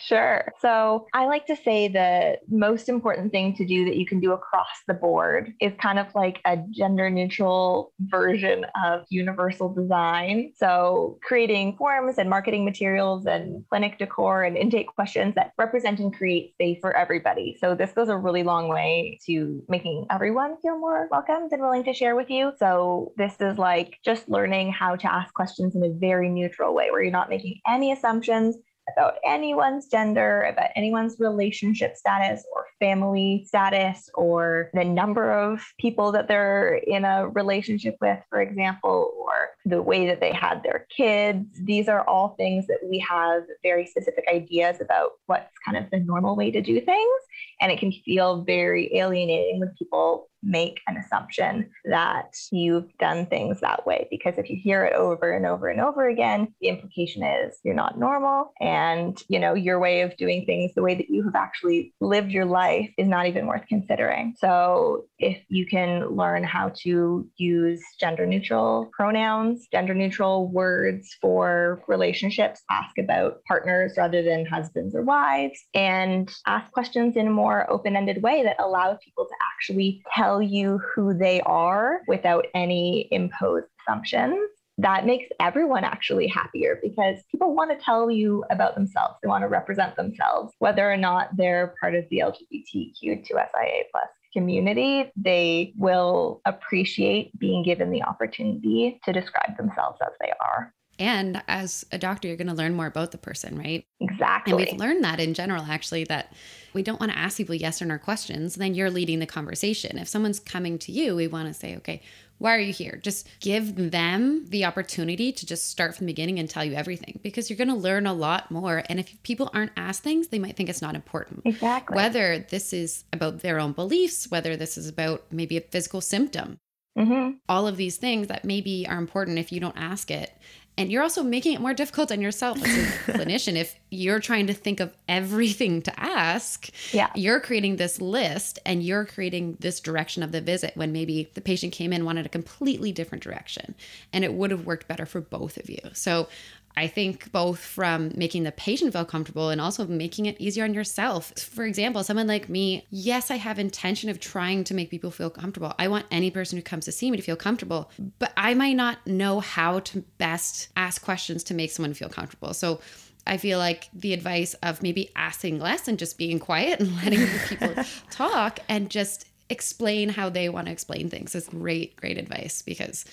Sure. 0.00 0.52
So 0.60 1.06
I 1.12 1.26
like 1.26 1.46
to 1.46 1.56
say 1.56 1.88
the 1.88 2.38
most 2.48 2.88
important 2.88 3.32
thing 3.32 3.54
to 3.56 3.64
do 3.64 3.84
that 3.84 3.96
you 3.96 4.06
can 4.06 4.20
do 4.20 4.32
across 4.32 4.68
the 4.86 4.94
board 4.94 5.52
is 5.60 5.72
kind 5.80 5.98
of 5.98 6.06
like 6.14 6.40
a 6.44 6.58
gender 6.70 7.10
neutral 7.10 7.92
version 8.00 8.66
of 8.84 9.04
universal 9.10 9.72
design. 9.72 10.52
So 10.56 11.18
creating 11.22 11.76
forms 11.76 12.18
and 12.18 12.28
marketing 12.28 12.64
materials 12.64 13.26
and 13.26 13.64
clinic 13.68 13.98
decor 13.98 14.44
and 14.44 14.56
intake 14.56 14.88
questions 14.88 15.34
that 15.34 15.52
represent 15.58 16.00
and 16.00 16.14
create 16.14 16.52
space 16.52 16.78
for 16.80 16.96
everybody. 16.96 17.56
So 17.60 17.74
this 17.74 17.92
goes 17.92 18.08
a 18.08 18.16
really 18.16 18.42
long 18.42 18.68
way 18.68 19.18
to 19.26 19.62
making 19.68 20.06
everyone 20.10 20.56
feel 20.60 20.78
more 20.78 21.08
welcomed 21.10 21.52
and 21.52 21.62
willing 21.62 21.84
to 21.84 21.92
share 21.92 22.16
with 22.16 22.30
you. 22.30 22.52
So 22.58 23.12
this 23.16 23.36
is 23.40 23.58
like 23.58 23.98
just 24.04 24.28
learning 24.28 24.72
how 24.72 24.96
to 24.96 25.12
ask 25.12 25.32
questions 25.34 25.74
in 25.74 25.84
a 25.84 25.90
very 25.90 26.28
neutral 26.28 26.74
way 26.74 26.90
where 26.90 27.02
you're 27.02 27.12
not 27.12 27.28
making 27.28 27.60
any 27.68 27.92
assumptions 27.92 28.56
about 28.90 29.14
anyone's 29.24 29.86
gender, 29.86 30.42
about 30.42 30.70
anyone's 30.76 31.16
relationship 31.18 31.96
status 31.96 32.44
or 32.54 32.66
family 32.80 33.44
status, 33.46 34.10
or 34.14 34.70
the 34.74 34.84
number 34.84 35.32
of 35.32 35.64
people 35.78 36.12
that 36.12 36.28
they're 36.28 36.74
in 36.74 37.04
a 37.04 37.28
relationship 37.28 37.96
with, 38.00 38.18
for 38.28 38.40
example, 38.40 39.12
or 39.16 39.50
the 39.64 39.82
way 39.82 40.06
that 40.06 40.20
they 40.20 40.32
had 40.32 40.62
their 40.62 40.86
kids. 40.94 41.46
These 41.62 41.88
are 41.88 42.06
all 42.08 42.34
things 42.36 42.66
that 42.66 42.80
we 42.82 42.98
have 42.98 43.42
very 43.62 43.86
specific 43.86 44.24
ideas 44.32 44.80
about 44.80 45.10
what's 45.26 45.56
kind 45.64 45.76
of 45.76 45.90
the 45.90 46.00
normal 46.00 46.36
way 46.36 46.50
to 46.50 46.60
do 46.60 46.80
things. 46.80 47.20
And 47.60 47.70
it 47.70 47.78
can 47.78 47.92
feel 48.04 48.42
very 48.42 48.94
alienating 48.96 49.60
when 49.60 49.74
people 49.78 50.28
make 50.42 50.80
an 50.88 50.96
assumption 50.96 51.70
that 51.84 52.34
you've 52.50 52.96
done 52.98 53.26
things 53.26 53.60
that 53.60 53.86
way. 53.86 54.08
Because 54.10 54.38
if 54.38 54.50
you 54.50 54.56
hear 54.60 54.84
it 54.84 54.94
over 54.94 55.32
and 55.32 55.46
over 55.46 55.68
and 55.68 55.80
over 55.80 56.08
again, 56.08 56.52
the 56.60 56.68
implication 56.68 57.22
is 57.22 57.58
you're 57.62 57.74
not 57.74 57.98
normal. 57.98 58.52
And, 58.60 59.22
you 59.28 59.38
know, 59.38 59.54
your 59.54 59.78
way 59.78 60.00
of 60.00 60.16
doing 60.16 60.44
things, 60.44 60.72
the 60.74 60.82
way 60.82 60.94
that 60.96 61.10
you 61.10 61.22
have 61.24 61.36
actually 61.36 61.94
lived 62.00 62.32
your 62.32 62.44
life 62.44 62.90
is 62.98 63.06
not 63.06 63.26
even 63.26 63.46
worth 63.46 63.66
considering. 63.68 64.34
So 64.36 65.04
if 65.18 65.38
you 65.48 65.66
can 65.66 66.08
learn 66.08 66.42
how 66.42 66.72
to 66.82 67.28
use 67.36 67.80
gender 68.00 68.26
neutral 68.26 68.90
pronouns, 68.92 69.51
gender 69.70 69.94
neutral 69.94 70.48
words 70.48 71.16
for 71.20 71.82
relationships, 71.86 72.62
ask 72.70 72.98
about 72.98 73.42
partners 73.44 73.94
rather 73.96 74.22
than 74.22 74.46
husbands 74.46 74.94
or 74.94 75.02
wives, 75.02 75.58
and 75.74 76.32
ask 76.46 76.70
questions 76.72 77.16
in 77.16 77.26
a 77.26 77.30
more 77.30 77.52
more 77.52 77.70
open 77.70 77.96
ended 77.96 78.22
way 78.22 78.42
that 78.42 78.56
allows 78.60 78.98
people 79.04 79.26
to 79.26 79.34
actually 79.52 80.02
tell 80.14 80.40
you 80.40 80.80
who 80.94 81.12
they 81.12 81.40
are 81.42 82.00
without 82.06 82.46
any 82.54 83.08
imposed 83.10 83.66
assumptions 83.80 84.48
that 84.78 85.04
makes 85.04 85.26
everyone 85.38 85.84
actually 85.84 86.26
happier 86.26 86.78
because 86.82 87.18
people 87.30 87.54
want 87.54 87.70
to 87.70 87.84
tell 87.84 88.10
you 88.10 88.42
about 88.48 88.74
themselves. 88.74 89.16
They 89.22 89.28
want 89.28 89.42
to 89.42 89.48
represent 89.48 89.96
themselves, 89.96 90.54
whether 90.60 90.90
or 90.90 90.96
not 90.96 91.36
they're 91.36 91.74
part 91.78 91.94
of 91.94 92.04
the 92.10 92.20
LGBTQ2SIA 92.20 93.82
plus 93.90 94.08
community. 94.32 95.10
They 95.16 95.72
will 95.76 96.40
appreciate 96.44 97.38
being 97.38 97.62
given 97.62 97.90
the 97.90 98.02
opportunity 98.02 99.00
to 99.04 99.12
describe 99.12 99.56
themselves 99.56 99.98
as 100.02 100.12
they 100.20 100.32
are. 100.40 100.72
And 100.98 101.42
as 101.48 101.84
a 101.90 101.98
doctor, 101.98 102.28
you're 102.28 102.36
going 102.36 102.48
to 102.48 102.54
learn 102.54 102.74
more 102.74 102.86
about 102.86 103.12
the 103.12 103.18
person, 103.18 103.58
right? 103.58 103.84
Exactly. 104.00 104.52
And 104.52 104.60
we've 104.60 104.78
learned 104.78 105.02
that 105.04 105.20
in 105.20 105.34
general, 105.34 105.62
actually, 105.62 106.04
that 106.04 106.32
we 106.74 106.82
don't 106.82 107.00
want 107.00 107.10
to 107.12 107.18
ask 107.18 107.38
people 107.38 107.54
yes 107.54 107.80
or 107.80 107.86
no 107.86 107.98
questions. 107.98 108.56
Then 108.56 108.74
you're 108.74 108.90
leading 108.90 109.18
the 109.18 109.26
conversation. 109.26 109.98
If 109.98 110.06
someone's 110.06 110.38
coming 110.38 110.78
to 110.80 110.92
you, 110.92 111.16
we 111.16 111.26
want 111.26 111.48
to 111.48 111.54
say, 111.54 111.76
okay, 111.76 112.02
why 112.42 112.56
are 112.56 112.60
you 112.60 112.72
here? 112.72 112.98
Just 113.00 113.28
give 113.38 113.76
them 113.92 114.46
the 114.48 114.64
opportunity 114.64 115.30
to 115.30 115.46
just 115.46 115.70
start 115.70 115.94
from 115.94 116.06
the 116.06 116.12
beginning 116.12 116.40
and 116.40 116.50
tell 116.50 116.64
you 116.64 116.74
everything 116.74 117.20
because 117.22 117.48
you're 117.48 117.56
going 117.56 117.68
to 117.68 117.74
learn 117.74 118.04
a 118.04 118.12
lot 118.12 118.50
more. 118.50 118.82
And 118.88 118.98
if 118.98 119.22
people 119.22 119.48
aren't 119.54 119.70
asked 119.76 120.02
things, 120.02 120.26
they 120.26 120.40
might 120.40 120.56
think 120.56 120.68
it's 120.68 120.82
not 120.82 120.96
important. 120.96 121.42
Exactly. 121.44 121.94
Whether 121.94 122.40
this 122.50 122.72
is 122.72 123.04
about 123.12 123.40
their 123.40 123.60
own 123.60 123.72
beliefs, 123.72 124.28
whether 124.28 124.56
this 124.56 124.76
is 124.76 124.88
about 124.88 125.24
maybe 125.30 125.56
a 125.56 125.60
physical 125.60 126.00
symptom, 126.00 126.58
Mm-hmm. 126.98 127.36
All 127.48 127.66
of 127.66 127.78
these 127.78 127.96
things 127.96 128.26
that 128.26 128.44
maybe 128.44 128.86
are 128.86 128.98
important 128.98 129.38
if 129.38 129.50
you 129.50 129.60
don't 129.60 129.78
ask 129.78 130.10
it. 130.10 130.36
And 130.78 130.90
you're 130.90 131.02
also 131.02 131.22
making 131.22 131.52
it 131.52 131.60
more 131.60 131.74
difficult 131.74 132.10
on 132.10 132.20
yourself 132.22 132.56
as 132.64 132.76
a 132.78 133.12
clinician. 133.12 133.56
If 133.56 133.78
you're 133.90 134.20
trying 134.20 134.46
to 134.46 134.54
think 134.54 134.80
of 134.80 134.96
everything 135.06 135.82
to 135.82 136.00
ask, 136.00 136.70
yeah. 136.94 137.10
you're 137.14 137.40
creating 137.40 137.76
this 137.76 138.00
list 138.00 138.58
and 138.64 138.82
you're 138.82 139.04
creating 139.04 139.58
this 139.60 139.80
direction 139.80 140.22
of 140.22 140.32
the 140.32 140.40
visit 140.40 140.74
when 140.74 140.90
maybe 140.90 141.30
the 141.34 141.42
patient 141.42 141.74
came 141.74 141.92
in 141.92 142.06
wanted 142.06 142.24
a 142.24 142.30
completely 142.30 142.90
different 142.90 143.22
direction 143.22 143.74
and 144.14 144.24
it 144.24 144.32
would 144.32 144.50
have 144.50 144.64
worked 144.64 144.88
better 144.88 145.04
for 145.04 145.20
both 145.20 145.58
of 145.58 145.68
you. 145.68 145.80
So 145.92 146.28
I 146.76 146.86
think 146.86 147.30
both 147.32 147.58
from 147.58 148.12
making 148.14 148.44
the 148.44 148.52
patient 148.52 148.92
feel 148.92 149.04
comfortable 149.04 149.50
and 149.50 149.60
also 149.60 149.86
making 149.86 150.26
it 150.26 150.40
easier 150.40 150.64
on 150.64 150.74
yourself. 150.74 151.32
For 151.38 151.64
example, 151.64 152.02
someone 152.02 152.26
like 152.26 152.48
me, 152.48 152.86
yes, 152.90 153.30
I 153.30 153.36
have 153.36 153.58
intention 153.58 154.08
of 154.08 154.20
trying 154.20 154.64
to 154.64 154.74
make 154.74 154.90
people 154.90 155.10
feel 155.10 155.30
comfortable. 155.30 155.74
I 155.78 155.88
want 155.88 156.06
any 156.10 156.30
person 156.30 156.56
who 156.56 156.62
comes 156.62 156.86
to 156.86 156.92
see 156.92 157.10
me 157.10 157.18
to 157.18 157.22
feel 157.22 157.36
comfortable, 157.36 157.90
but 158.18 158.32
I 158.36 158.54
might 158.54 158.76
not 158.76 159.06
know 159.06 159.40
how 159.40 159.80
to 159.80 160.00
best 160.18 160.68
ask 160.76 161.02
questions 161.02 161.44
to 161.44 161.54
make 161.54 161.70
someone 161.70 161.94
feel 161.94 162.08
comfortable. 162.08 162.54
So 162.54 162.80
I 163.26 163.36
feel 163.36 163.58
like 163.58 163.88
the 163.92 164.14
advice 164.14 164.54
of 164.62 164.82
maybe 164.82 165.10
asking 165.14 165.60
less 165.60 165.88
and 165.88 165.98
just 165.98 166.18
being 166.18 166.38
quiet 166.38 166.80
and 166.80 166.94
letting 167.04 167.26
people 167.48 167.74
talk 168.10 168.60
and 168.68 168.90
just 168.90 169.26
explain 169.50 170.08
how 170.08 170.30
they 170.30 170.48
want 170.48 170.66
to 170.66 170.72
explain 170.72 171.10
things 171.10 171.34
is 171.34 171.48
great, 171.48 171.94
great 171.96 172.16
advice 172.16 172.62
because 172.62 173.04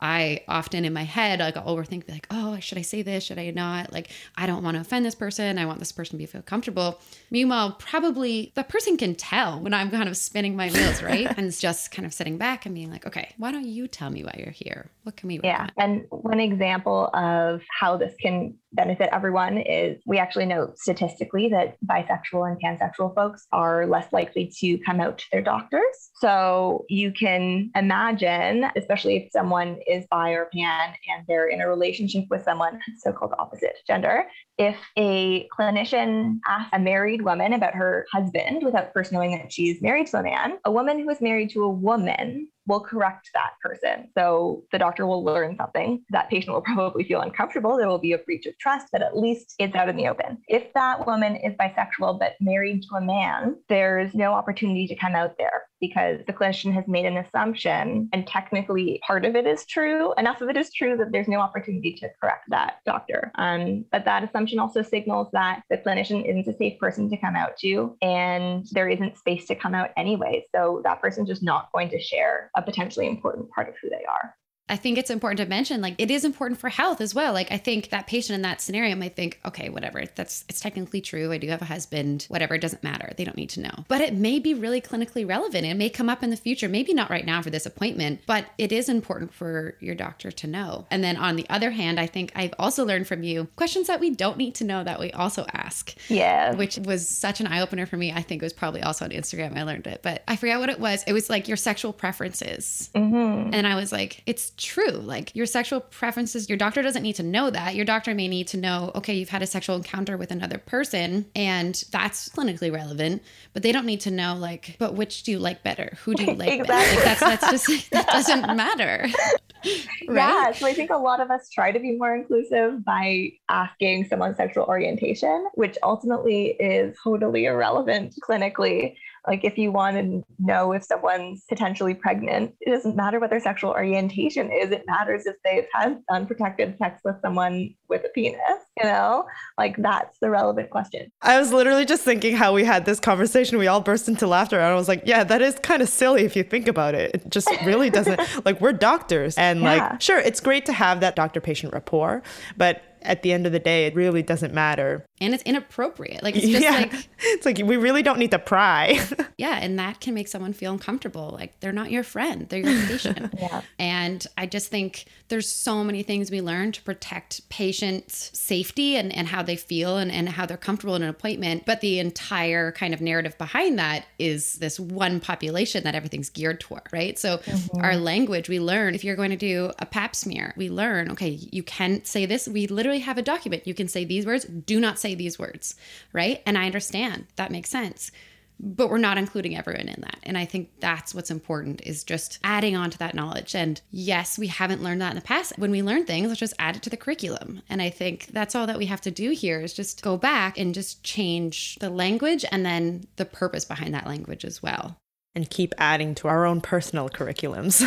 I 0.00 0.42
often 0.48 0.84
in 0.84 0.92
my 0.92 1.04
head 1.04 1.40
like 1.40 1.56
I'll 1.56 1.76
overthink 1.76 2.08
like, 2.08 2.26
oh, 2.30 2.58
should 2.60 2.78
I 2.78 2.82
say 2.82 3.02
this? 3.02 3.24
Should 3.24 3.38
I 3.38 3.50
not? 3.50 3.92
Like, 3.92 4.10
I 4.36 4.46
don't 4.46 4.62
want 4.62 4.76
to 4.76 4.80
offend 4.80 5.06
this 5.06 5.14
person. 5.14 5.58
I 5.58 5.66
want 5.66 5.78
this 5.78 5.92
person 5.92 6.12
to 6.12 6.18
be 6.18 6.26
feel 6.26 6.42
comfortable. 6.42 7.00
Meanwhile, 7.30 7.72
probably 7.78 8.52
the 8.54 8.64
person 8.64 8.96
can 8.96 9.14
tell 9.14 9.60
when 9.60 9.72
I'm 9.72 9.90
kind 9.90 10.08
of 10.08 10.16
spinning 10.16 10.56
my 10.56 10.70
wheels, 10.70 11.02
right? 11.02 11.26
and 11.36 11.46
it's 11.46 11.60
just 11.60 11.90
kind 11.90 12.04
of 12.04 12.12
sitting 12.12 12.38
back 12.38 12.66
and 12.66 12.74
being 12.74 12.90
like, 12.90 13.06
okay, 13.06 13.34
why 13.38 13.52
don't 13.52 13.66
you 13.66 13.88
tell 13.88 14.10
me 14.10 14.24
why 14.24 14.34
you're 14.38 14.50
here? 14.50 14.90
What 15.04 15.16
can 15.16 15.28
we? 15.28 15.40
Yeah, 15.42 15.68
and 15.76 16.04
one 16.10 16.40
example 16.40 17.10
of 17.14 17.62
how 17.70 17.96
this 17.96 18.14
can 18.20 18.54
benefit 18.76 19.08
everyone 19.12 19.58
is 19.58 20.00
we 20.06 20.18
actually 20.18 20.46
know 20.46 20.72
statistically 20.76 21.48
that 21.48 21.76
bisexual 21.84 22.48
and 22.48 22.60
pansexual 22.62 23.14
folks 23.14 23.46
are 23.52 23.86
less 23.86 24.12
likely 24.12 24.52
to 24.58 24.78
come 24.86 25.00
out 25.00 25.18
to 25.18 25.24
their 25.32 25.42
doctors. 25.42 26.10
So 26.14 26.84
you 26.88 27.12
can 27.12 27.70
imagine, 27.74 28.66
especially 28.76 29.16
if 29.16 29.32
someone 29.32 29.78
is 29.86 30.06
bi 30.10 30.30
or 30.30 30.48
pan 30.54 30.94
and 31.08 31.24
they're 31.26 31.48
in 31.48 31.60
a 31.60 31.68
relationship 31.68 32.24
with 32.30 32.44
someone 32.44 32.78
so 32.98 33.12
called 33.12 33.34
opposite 33.38 33.76
gender, 33.86 34.26
if 34.58 34.76
a 34.96 35.48
clinician 35.58 36.38
asks 36.46 36.70
a 36.72 36.78
married 36.78 37.22
woman 37.22 37.52
about 37.52 37.74
her 37.74 38.06
husband 38.12 38.62
without 38.64 38.92
first 38.92 39.12
knowing 39.12 39.32
that 39.32 39.52
she's 39.52 39.82
married 39.82 40.06
to 40.08 40.18
a 40.18 40.22
man, 40.22 40.58
a 40.64 40.70
woman 40.70 40.98
who 40.98 41.08
is 41.10 41.20
married 41.20 41.50
to 41.50 41.64
a 41.64 41.70
woman 41.70 42.48
will 42.66 42.80
correct 42.80 43.30
that 43.34 43.52
person. 43.62 44.08
So 44.16 44.64
the 44.72 44.78
doctor 44.78 45.06
will 45.06 45.24
learn 45.24 45.56
something. 45.56 46.04
That 46.10 46.28
patient 46.30 46.54
will 46.54 46.60
probably 46.74 47.04
feel 47.04 47.20
uncomfortable. 47.20 47.76
There 47.76 47.88
will 47.88 47.98
be 47.98 48.12
a 48.12 48.18
breach 48.18 48.46
of 48.46 48.58
trust, 48.58 48.88
but 48.92 49.02
at 49.02 49.16
least 49.16 49.54
it's 49.58 49.74
out 49.74 49.88
in 49.88 49.96
the 49.96 50.08
open. 50.08 50.38
If 50.48 50.72
that 50.74 51.06
woman 51.06 51.36
is 51.36 51.54
bisexual 51.54 52.18
but 52.18 52.34
married 52.40 52.82
to 52.90 52.96
a 52.96 53.00
man, 53.00 53.56
there's 53.68 54.14
no 54.14 54.32
opportunity 54.32 54.86
to 54.88 54.96
come 54.96 55.14
out 55.14 55.36
there 55.38 55.64
because 55.80 56.20
the 56.26 56.32
clinician 56.32 56.72
has 56.72 56.86
made 56.88 57.06
an 57.06 57.18
assumption 57.18 58.08
and 58.12 58.26
technically 58.26 59.00
part 59.06 59.24
of 59.24 59.36
it 59.36 59.46
is 59.46 59.66
true. 59.66 60.12
Enough 60.18 60.40
of 60.40 60.48
it 60.48 60.56
is 60.56 60.72
true 60.72 60.96
that 60.96 61.12
there's 61.12 61.28
no 61.28 61.40
opportunity 61.40 61.92
to 61.94 62.08
correct 62.20 62.44
that 62.48 62.78
doctor. 62.84 63.30
Um, 63.36 63.84
but 63.92 64.04
that 64.04 64.24
assumption 64.24 64.58
also 64.58 64.82
signals 64.82 65.28
that 65.32 65.62
the 65.70 65.78
clinician 65.78 66.28
isn't 66.28 66.52
a 66.52 66.56
safe 66.56 66.78
person 66.78 67.08
to 67.10 67.16
come 67.16 67.36
out 67.36 67.56
to 67.58 67.96
and 68.02 68.66
there 68.72 68.88
isn't 68.88 69.18
space 69.18 69.46
to 69.46 69.54
come 69.54 69.74
out 69.74 69.90
anyway. 69.96 70.44
So 70.54 70.80
that 70.84 71.00
person's 71.00 71.28
just 71.28 71.42
not 71.42 71.70
going 71.72 71.90
to 71.90 72.00
share 72.00 72.50
a 72.56 72.62
potentially 72.62 73.06
important 73.06 73.50
part 73.50 73.68
of 73.68 73.74
who 73.82 73.90
they 73.90 74.04
are. 74.04 74.34
I 74.68 74.76
think 74.76 74.98
it's 74.98 75.10
important 75.10 75.38
to 75.38 75.46
mention 75.46 75.80
like 75.80 75.94
it 75.98 76.10
is 76.10 76.24
important 76.24 76.58
for 76.60 76.68
health 76.68 77.00
as 77.00 77.14
well. 77.14 77.32
Like 77.32 77.52
I 77.52 77.56
think 77.56 77.90
that 77.90 78.06
patient 78.06 78.34
in 78.34 78.42
that 78.42 78.60
scenario 78.60 78.96
might 78.96 79.14
think, 79.14 79.40
okay, 79.44 79.68
whatever, 79.68 80.04
that's 80.14 80.44
it's 80.48 80.60
technically 80.60 81.00
true. 81.00 81.32
I 81.32 81.38
do 81.38 81.48
have 81.48 81.62
a 81.62 81.66
husband, 81.66 82.26
whatever, 82.28 82.54
it 82.54 82.60
doesn't 82.60 82.82
matter. 82.82 83.12
They 83.16 83.24
don't 83.24 83.36
need 83.36 83.50
to 83.50 83.60
know. 83.60 83.84
But 83.88 84.00
it 84.00 84.14
may 84.14 84.38
be 84.38 84.54
really 84.54 84.80
clinically 84.80 85.28
relevant. 85.28 85.64
It 85.66 85.76
may 85.76 85.88
come 85.88 86.08
up 86.08 86.22
in 86.22 86.30
the 86.30 86.36
future, 86.36 86.68
maybe 86.68 86.94
not 86.94 87.10
right 87.10 87.24
now 87.24 87.42
for 87.42 87.50
this 87.50 87.66
appointment, 87.66 88.20
but 88.26 88.46
it 88.58 88.72
is 88.72 88.88
important 88.88 89.32
for 89.32 89.76
your 89.80 89.94
doctor 89.94 90.32
to 90.32 90.46
know. 90.46 90.86
And 90.90 91.04
then 91.04 91.16
on 91.16 91.36
the 91.36 91.46
other 91.48 91.70
hand, 91.70 92.00
I 92.00 92.06
think 92.06 92.32
I've 92.34 92.54
also 92.58 92.84
learned 92.84 93.06
from 93.06 93.22
you 93.22 93.48
questions 93.56 93.86
that 93.86 94.00
we 94.00 94.10
don't 94.10 94.36
need 94.36 94.56
to 94.56 94.64
know 94.64 94.82
that 94.82 94.98
we 94.98 95.12
also 95.12 95.46
ask. 95.52 95.94
Yeah. 96.08 96.54
Which 96.54 96.78
was 96.78 97.08
such 97.08 97.40
an 97.40 97.46
eye 97.46 97.60
opener 97.60 97.86
for 97.86 97.96
me. 97.96 98.12
I 98.12 98.22
think 98.22 98.42
it 98.42 98.46
was 98.46 98.52
probably 98.52 98.82
also 98.82 99.04
on 99.04 99.12
Instagram 99.12 99.56
I 99.56 99.62
learned 99.62 99.86
it, 99.86 100.00
but 100.02 100.24
I 100.26 100.36
forget 100.36 100.58
what 100.58 100.70
it 100.70 100.80
was. 100.80 101.04
It 101.06 101.12
was 101.12 101.30
like 101.30 101.46
your 101.46 101.56
sexual 101.56 101.92
preferences. 101.92 102.90
Mm-hmm. 102.94 103.54
And 103.54 103.66
I 103.66 103.76
was 103.76 103.92
like, 103.92 104.22
it's 104.26 104.50
true. 104.56 104.90
Like 104.90 105.34
your 105.34 105.46
sexual 105.46 105.80
preferences, 105.80 106.48
your 106.48 106.58
doctor 106.58 106.82
doesn't 106.82 107.02
need 107.02 107.16
to 107.16 107.22
know 107.22 107.50
that. 107.50 107.74
Your 107.74 107.84
doctor 107.84 108.14
may 108.14 108.28
need 108.28 108.48
to 108.48 108.56
know, 108.56 108.92
okay, 108.94 109.14
you've 109.14 109.28
had 109.28 109.42
a 109.42 109.46
sexual 109.46 109.76
encounter 109.76 110.16
with 110.16 110.30
another 110.30 110.58
person 110.58 111.26
and 111.34 111.82
that's 111.90 112.28
clinically 112.30 112.72
relevant, 112.72 113.22
but 113.52 113.62
they 113.62 113.72
don't 113.72 113.86
need 113.86 114.00
to 114.02 114.10
know 114.10 114.34
like, 114.34 114.76
but 114.78 114.94
which 114.94 115.22
do 115.22 115.32
you 115.32 115.38
like 115.38 115.62
better? 115.62 115.96
Who 116.04 116.14
do 116.14 116.24
you 116.24 116.34
like 116.34 116.60
Exactly. 116.60 116.66
better? 116.66 116.94
Like 116.96 117.04
that's 117.04 117.20
that's 117.20 117.50
just 117.50 117.68
like, 117.68 117.88
that 117.90 118.08
doesn't 118.08 118.56
matter. 118.56 119.08
right? 120.08 120.46
Yeah, 120.48 120.52
so 120.52 120.66
I 120.66 120.72
think 120.72 120.90
a 120.90 120.96
lot 120.96 121.20
of 121.20 121.30
us 121.30 121.48
try 121.50 121.72
to 121.72 121.78
be 121.78 121.92
more 121.96 122.14
inclusive 122.14 122.84
by 122.84 123.32
asking 123.48 124.06
someone's 124.06 124.36
sexual 124.36 124.64
orientation, 124.64 125.48
which 125.54 125.76
ultimately 125.82 126.56
is 126.60 126.96
totally 127.02 127.46
irrelevant 127.46 128.14
clinically. 128.22 128.96
Like, 129.26 129.44
if 129.44 129.58
you 129.58 129.72
want 129.72 129.96
to 129.96 130.24
know 130.38 130.72
if 130.72 130.84
someone's 130.84 131.44
potentially 131.48 131.94
pregnant, 131.94 132.54
it 132.60 132.70
doesn't 132.70 132.94
matter 132.96 133.18
what 133.18 133.30
their 133.30 133.40
sexual 133.40 133.70
orientation 133.70 134.50
is. 134.52 134.70
It 134.70 134.84
matters 134.86 135.26
if 135.26 135.36
they've 135.44 135.66
had 135.72 136.00
unprotected 136.10 136.76
sex 136.78 137.00
with 137.04 137.16
someone 137.22 137.74
with 137.88 138.04
a 138.04 138.08
penis, 138.08 138.38
you 138.78 138.84
know? 138.84 139.26
Like, 139.58 139.76
that's 139.78 140.18
the 140.20 140.30
relevant 140.30 140.70
question. 140.70 141.10
I 141.22 141.38
was 141.40 141.52
literally 141.52 141.84
just 141.84 142.02
thinking 142.02 142.36
how 142.36 142.52
we 142.52 142.64
had 142.64 142.84
this 142.84 143.00
conversation. 143.00 143.58
We 143.58 143.66
all 143.66 143.80
burst 143.80 144.08
into 144.08 144.26
laughter. 144.26 144.56
And 144.60 144.66
I 144.66 144.74
was 144.74 144.88
like, 144.88 145.02
yeah, 145.06 145.24
that 145.24 145.42
is 145.42 145.56
kind 145.60 145.82
of 145.82 145.88
silly 145.88 146.24
if 146.24 146.36
you 146.36 146.42
think 146.42 146.68
about 146.68 146.94
it. 146.94 147.10
It 147.14 147.30
just 147.30 147.48
really 147.64 147.90
doesn't, 147.90 148.20
like, 148.44 148.60
we're 148.60 148.72
doctors. 148.72 149.36
And, 149.36 149.60
Yeah. 149.60 149.88
like, 149.90 150.00
sure, 150.02 150.18
it's 150.18 150.40
great 150.40 150.66
to 150.66 150.72
have 150.72 151.00
that 151.00 151.16
doctor 151.16 151.40
patient 151.40 151.72
rapport, 151.72 152.22
but 152.56 152.82
at 153.06 153.22
the 153.22 153.32
end 153.32 153.46
of 153.46 153.52
the 153.52 153.58
day, 153.58 153.86
it 153.86 153.94
really 153.94 154.22
doesn't 154.22 154.52
matter. 154.52 155.06
And 155.20 155.32
it's 155.32 155.42
inappropriate. 155.44 156.22
Like 156.22 156.36
it's 156.36 156.46
just 156.46 156.62
yeah. 156.62 156.72
like 156.72 157.08
it's 157.20 157.46
like 157.46 157.58
we 157.64 157.76
really 157.76 158.02
don't 158.02 158.18
need 158.18 158.32
to 158.32 158.38
pry. 158.38 159.00
yeah, 159.38 159.58
and 159.60 159.78
that 159.78 160.00
can 160.00 160.14
make 160.14 160.28
someone 160.28 160.54
feel 160.54 160.72
uncomfortable. 160.72 161.36
Like 161.38 161.60
they're 161.60 161.70
not 161.70 161.90
your 161.90 162.02
friend, 162.02 162.48
they're 162.48 162.60
your 162.60 162.86
patient. 162.86 163.34
Yeah. 163.38 163.60
And 163.78 164.26
I 164.38 164.46
just 164.46 164.68
think 164.68 165.04
there's 165.28 165.48
so 165.48 165.84
many 165.84 166.02
things 166.02 166.30
we 166.30 166.40
learn 166.40 166.72
to 166.72 166.82
protect 166.82 167.46
patients' 167.50 168.30
safety 168.38 168.96
and, 168.96 169.14
and 169.14 169.28
how 169.28 169.42
they 169.42 169.56
feel 169.56 169.98
and, 169.98 170.10
and 170.10 170.28
how 170.28 170.46
they're 170.46 170.56
comfortable 170.56 170.94
in 170.94 171.02
an 171.02 171.08
appointment. 171.08 171.66
But 171.66 171.80
the 171.80 171.98
entire 171.98 172.72
kind 172.72 172.94
of 172.94 173.00
narrative 173.00 173.36
behind 173.36 173.78
that 173.78 174.06
is 174.18 174.54
this 174.54 174.80
one 174.80 175.20
population 175.20 175.84
that 175.84 175.94
everything's 175.94 176.30
geared 176.30 176.60
toward, 176.60 176.82
right? 176.92 177.18
So 177.18 177.38
mm-hmm. 177.38 177.80
our 177.82 177.96
language, 177.96 178.48
we 178.48 178.58
learn 178.58 178.94
if 178.94 179.04
you're 179.04 179.16
going 179.16 179.30
to 179.30 179.36
do 179.36 179.72
a 179.78 179.86
pap 179.86 180.16
smear, 180.16 180.54
we 180.56 180.70
learn, 180.70 181.10
okay, 181.10 181.28
you 181.28 181.62
can 181.62 182.04
say 182.04 182.26
this. 182.26 182.48
We 182.48 182.66
literally 182.68 183.00
have 183.00 183.18
a 183.18 183.22
document. 183.22 183.66
You 183.66 183.74
can 183.74 183.88
say 183.88 184.04
these 184.04 184.24
words, 184.24 184.44
do 184.44 184.80
not 184.80 184.98
say 184.98 185.14
these 185.14 185.38
words, 185.38 185.74
right? 186.12 186.42
And 186.46 186.56
I 186.56 186.66
understand 186.66 187.26
that 187.36 187.50
makes 187.50 187.68
sense 187.68 188.10
but 188.58 188.88
we're 188.88 188.98
not 188.98 189.18
including 189.18 189.56
everyone 189.56 189.88
in 189.88 190.00
that. 190.00 190.18
And 190.22 190.36
i 190.36 190.44
think 190.44 190.70
that's 190.80 191.14
what's 191.14 191.30
important 191.30 191.82
is 191.84 192.04
just 192.04 192.38
adding 192.42 192.76
on 192.76 192.90
to 192.90 192.98
that 192.98 193.14
knowledge. 193.14 193.54
And 193.54 193.80
yes 193.90 194.38
we 194.38 194.46
haven't 194.46 194.82
learned 194.82 195.00
that 195.00 195.10
in 195.10 195.16
the 195.16 195.22
past. 195.22 195.52
When 195.56 195.70
we 195.70 195.82
learn 195.82 196.04
things 196.04 196.28
let's 196.28 196.40
just 196.40 196.54
add 196.58 196.76
it 196.76 196.82
to 196.82 196.90
the 196.90 196.96
curriculum. 196.96 197.62
And 197.68 197.82
i 197.82 197.90
think 197.90 198.26
that's 198.32 198.54
all 198.54 198.66
that 198.66 198.78
we 198.78 198.86
have 198.86 199.00
to 199.02 199.10
do 199.10 199.30
here 199.30 199.60
is 199.60 199.72
just 199.72 200.02
go 200.02 200.16
back 200.16 200.58
and 200.58 200.74
just 200.74 201.02
change 201.02 201.76
the 201.76 201.90
language 201.90 202.44
and 202.50 202.64
then 202.64 203.06
the 203.16 203.24
purpose 203.24 203.64
behind 203.64 203.94
that 203.94 204.06
language 204.06 204.44
as 204.44 204.62
well 204.62 204.96
and 205.36 205.48
keep 205.50 205.74
adding 205.78 206.14
to 206.16 206.28
our 206.28 206.46
own 206.46 206.60
personal 206.60 207.08
curriculums. 207.08 207.82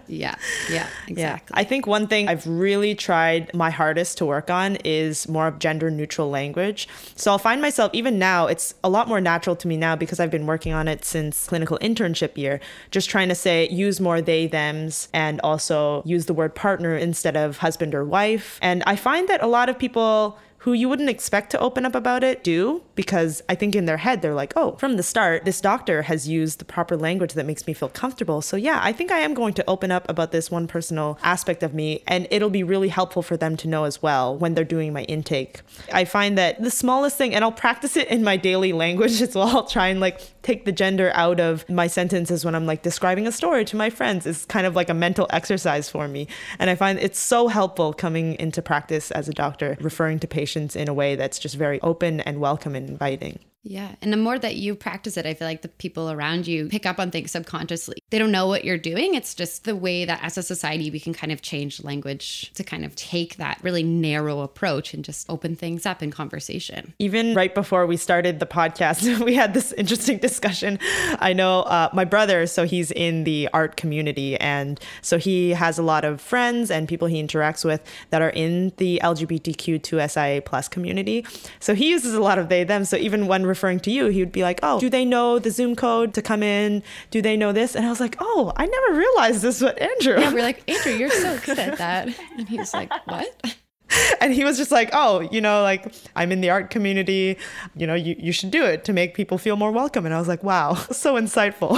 yeah 0.08 0.34
yeah 0.70 0.88
exactly 1.06 1.54
Yeah. 1.54 1.60
I 1.60 1.64
think 1.64 1.86
one 1.86 2.06
thing 2.08 2.28
I've 2.28 2.46
really 2.46 2.94
tried 2.94 3.52
my 3.54 3.70
hardest 3.70 4.18
to 4.18 4.26
work 4.26 4.50
on 4.50 4.76
is 4.76 5.28
more 5.28 5.46
of 5.46 5.58
gender 5.58 5.90
neutral 5.90 6.30
language. 6.30 6.88
So 7.14 7.30
I'll 7.30 7.38
find 7.38 7.60
myself, 7.60 7.90
even 7.94 8.18
now, 8.18 8.46
it's 8.46 8.74
a 8.82 8.88
lot 8.88 9.08
more 9.08 9.20
natural 9.20 9.54
to 9.56 9.68
me 9.68 9.76
now 9.76 9.94
because 9.94 10.18
I've 10.18 10.30
been 10.30 10.46
working 10.46 10.72
on 10.72 10.88
it 10.88 11.04
since 11.04 11.46
clinical 11.46 11.78
internship 11.78 12.36
year, 12.36 12.60
just 12.90 13.10
trying 13.10 13.28
to 13.28 13.34
say 13.34 13.68
use 13.68 14.00
more 14.00 14.22
they, 14.22 14.48
thems, 14.48 15.08
and 15.12 15.40
also 15.42 16.02
use 16.06 16.26
the 16.26 16.34
word 16.34 16.54
partner 16.54 16.96
instead 16.96 17.36
of 17.36 17.58
husband 17.58 17.94
or 17.94 18.04
wife. 18.04 18.58
And 18.62 18.82
I 18.86 18.96
find 18.96 19.28
that 19.28 19.42
a 19.42 19.46
lot 19.46 19.68
of 19.68 19.78
people 19.78 20.38
who 20.66 20.72
you 20.72 20.88
wouldn't 20.88 21.08
expect 21.08 21.50
to 21.50 21.60
open 21.60 21.86
up 21.86 21.94
about 21.94 22.24
it 22.24 22.42
do 22.42 22.82
because 22.96 23.40
I 23.48 23.54
think 23.54 23.76
in 23.76 23.84
their 23.84 23.98
head 23.98 24.20
they're 24.20 24.34
like, 24.34 24.52
oh, 24.56 24.72
from 24.78 24.96
the 24.96 25.02
start, 25.04 25.44
this 25.44 25.60
doctor 25.60 26.02
has 26.02 26.28
used 26.28 26.58
the 26.58 26.64
proper 26.64 26.96
language 26.96 27.34
that 27.34 27.46
makes 27.46 27.68
me 27.68 27.72
feel 27.72 27.88
comfortable. 27.88 28.42
So 28.42 28.56
yeah, 28.56 28.80
I 28.82 28.92
think 28.92 29.12
I 29.12 29.20
am 29.20 29.32
going 29.32 29.54
to 29.54 29.64
open 29.68 29.92
up 29.92 30.10
about 30.10 30.32
this 30.32 30.50
one 30.50 30.66
personal 30.66 31.20
aspect 31.22 31.62
of 31.62 31.72
me 31.72 32.02
and 32.08 32.26
it'll 32.32 32.50
be 32.50 32.64
really 32.64 32.88
helpful 32.88 33.22
for 33.22 33.36
them 33.36 33.56
to 33.58 33.68
know 33.68 33.84
as 33.84 34.02
well 34.02 34.36
when 34.36 34.54
they're 34.54 34.64
doing 34.64 34.92
my 34.92 35.04
intake. 35.04 35.60
I 35.92 36.04
find 36.04 36.36
that 36.36 36.60
the 36.60 36.72
smallest 36.72 37.16
thing, 37.16 37.32
and 37.32 37.44
I'll 37.44 37.52
practice 37.52 37.96
it 37.96 38.08
in 38.08 38.24
my 38.24 38.36
daily 38.36 38.72
language 38.72 39.22
as 39.22 39.36
well. 39.36 39.46
I'll 39.46 39.68
try 39.68 39.86
and 39.86 40.00
like 40.00 40.20
take 40.42 40.64
the 40.64 40.72
gender 40.72 41.12
out 41.14 41.38
of 41.38 41.68
my 41.68 41.86
sentences 41.86 42.44
when 42.44 42.56
I'm 42.56 42.66
like 42.66 42.82
describing 42.82 43.28
a 43.28 43.32
story 43.32 43.64
to 43.66 43.76
my 43.76 43.88
friends. 43.88 44.26
It's 44.26 44.44
kind 44.44 44.66
of 44.66 44.74
like 44.74 44.90
a 44.90 44.94
mental 44.94 45.28
exercise 45.30 45.88
for 45.88 46.08
me. 46.08 46.26
And 46.58 46.70
I 46.70 46.74
find 46.74 46.98
it's 46.98 47.20
so 47.20 47.46
helpful 47.46 47.92
coming 47.92 48.34
into 48.40 48.60
practice 48.62 49.12
as 49.12 49.28
a 49.28 49.32
doctor, 49.32 49.76
referring 49.80 50.18
to 50.18 50.26
patients 50.26 50.55
in 50.56 50.88
a 50.88 50.94
way 50.94 51.14
that's 51.16 51.38
just 51.38 51.54
very 51.54 51.80
open 51.82 52.20
and 52.20 52.40
welcome 52.40 52.74
and 52.74 52.88
inviting. 52.88 53.38
Yeah. 53.68 53.96
And 54.00 54.12
the 54.12 54.16
more 54.16 54.38
that 54.38 54.54
you 54.54 54.76
practice 54.76 55.16
it, 55.16 55.26
I 55.26 55.34
feel 55.34 55.48
like 55.48 55.62
the 55.62 55.68
people 55.68 56.08
around 56.08 56.46
you 56.46 56.68
pick 56.68 56.86
up 56.86 57.00
on 57.00 57.10
things 57.10 57.32
subconsciously. 57.32 57.98
They 58.10 58.18
don't 58.18 58.30
know 58.30 58.46
what 58.46 58.64
you're 58.64 58.78
doing. 58.78 59.14
It's 59.14 59.34
just 59.34 59.64
the 59.64 59.74
way 59.74 60.04
that 60.04 60.22
as 60.22 60.38
a 60.38 60.42
society, 60.42 60.88
we 60.88 61.00
can 61.00 61.12
kind 61.12 61.32
of 61.32 61.42
change 61.42 61.82
language 61.82 62.52
to 62.54 62.62
kind 62.62 62.84
of 62.84 62.94
take 62.94 63.36
that 63.36 63.58
really 63.62 63.82
narrow 63.82 64.40
approach 64.40 64.94
and 64.94 65.04
just 65.04 65.28
open 65.28 65.56
things 65.56 65.84
up 65.84 66.00
in 66.00 66.12
conversation. 66.12 66.94
Even 67.00 67.34
right 67.34 67.52
before 67.56 67.86
we 67.86 67.96
started 67.96 68.38
the 68.38 68.46
podcast, 68.46 69.18
we 69.24 69.34
had 69.34 69.52
this 69.52 69.72
interesting 69.72 70.18
discussion. 70.18 70.78
I 71.18 71.32
know 71.32 71.62
uh, 71.62 71.90
my 71.92 72.04
brother, 72.04 72.46
so 72.46 72.64
he's 72.64 72.92
in 72.92 73.24
the 73.24 73.48
art 73.52 73.76
community. 73.76 74.36
And 74.36 74.78
so 75.02 75.18
he 75.18 75.50
has 75.50 75.76
a 75.76 75.82
lot 75.82 76.04
of 76.04 76.20
friends 76.20 76.70
and 76.70 76.88
people 76.88 77.08
he 77.08 77.20
interacts 77.20 77.64
with 77.64 77.82
that 78.10 78.22
are 78.22 78.30
in 78.30 78.72
the 78.76 79.00
LGBTQ2SIA 79.02 80.44
plus 80.44 80.68
community. 80.68 81.26
So 81.58 81.74
he 81.74 81.90
uses 81.90 82.14
a 82.14 82.20
lot 82.20 82.38
of 82.38 82.48
they, 82.48 82.62
them. 82.62 82.84
So 82.84 82.96
even 82.96 83.26
when 83.26 83.44
referring 83.56 83.80
to 83.80 83.90
you, 83.90 84.06
he 84.06 84.20
would 84.20 84.32
be 84.32 84.42
like, 84.42 84.60
oh, 84.62 84.78
do 84.78 84.90
they 84.90 85.04
know 85.04 85.38
the 85.38 85.50
Zoom 85.50 85.74
code 85.74 86.12
to 86.14 86.22
come 86.22 86.42
in? 86.42 86.82
Do 87.10 87.22
they 87.22 87.36
know 87.36 87.52
this? 87.52 87.74
And 87.74 87.86
I 87.86 87.88
was 87.88 88.00
like, 88.00 88.16
oh, 88.20 88.52
I 88.56 88.66
never 88.66 88.98
realized 88.98 89.40
this 89.42 89.60
with 89.62 89.80
Andrew. 89.80 90.20
Yeah, 90.20 90.32
we're 90.32 90.42
like, 90.42 90.68
Andrew, 90.70 90.92
you're 90.92 91.10
so 91.10 91.38
good 91.44 91.58
at 91.58 91.78
that. 91.78 92.08
And 92.36 92.48
he 92.48 92.58
was 92.58 92.74
like, 92.74 92.92
what? 93.06 93.56
and 94.20 94.32
he 94.34 94.44
was 94.44 94.58
just 94.58 94.70
like, 94.70 94.90
oh, 94.92 95.20
you 95.20 95.40
know, 95.40 95.62
like 95.62 95.92
I'm 96.14 96.32
in 96.32 96.40
the 96.40 96.50
art 96.50 96.70
community, 96.70 97.38
you 97.74 97.86
know, 97.86 97.94
you, 97.94 98.14
you 98.18 98.32
should 98.32 98.50
do 98.50 98.64
it 98.64 98.84
to 98.84 98.92
make 98.92 99.14
people 99.14 99.38
feel 99.38 99.56
more 99.56 99.72
welcome. 99.72 100.04
And 100.04 100.14
I 100.14 100.18
was 100.18 100.28
like, 100.28 100.42
wow, 100.42 100.74
so 100.90 101.14
insightful. 101.14 101.76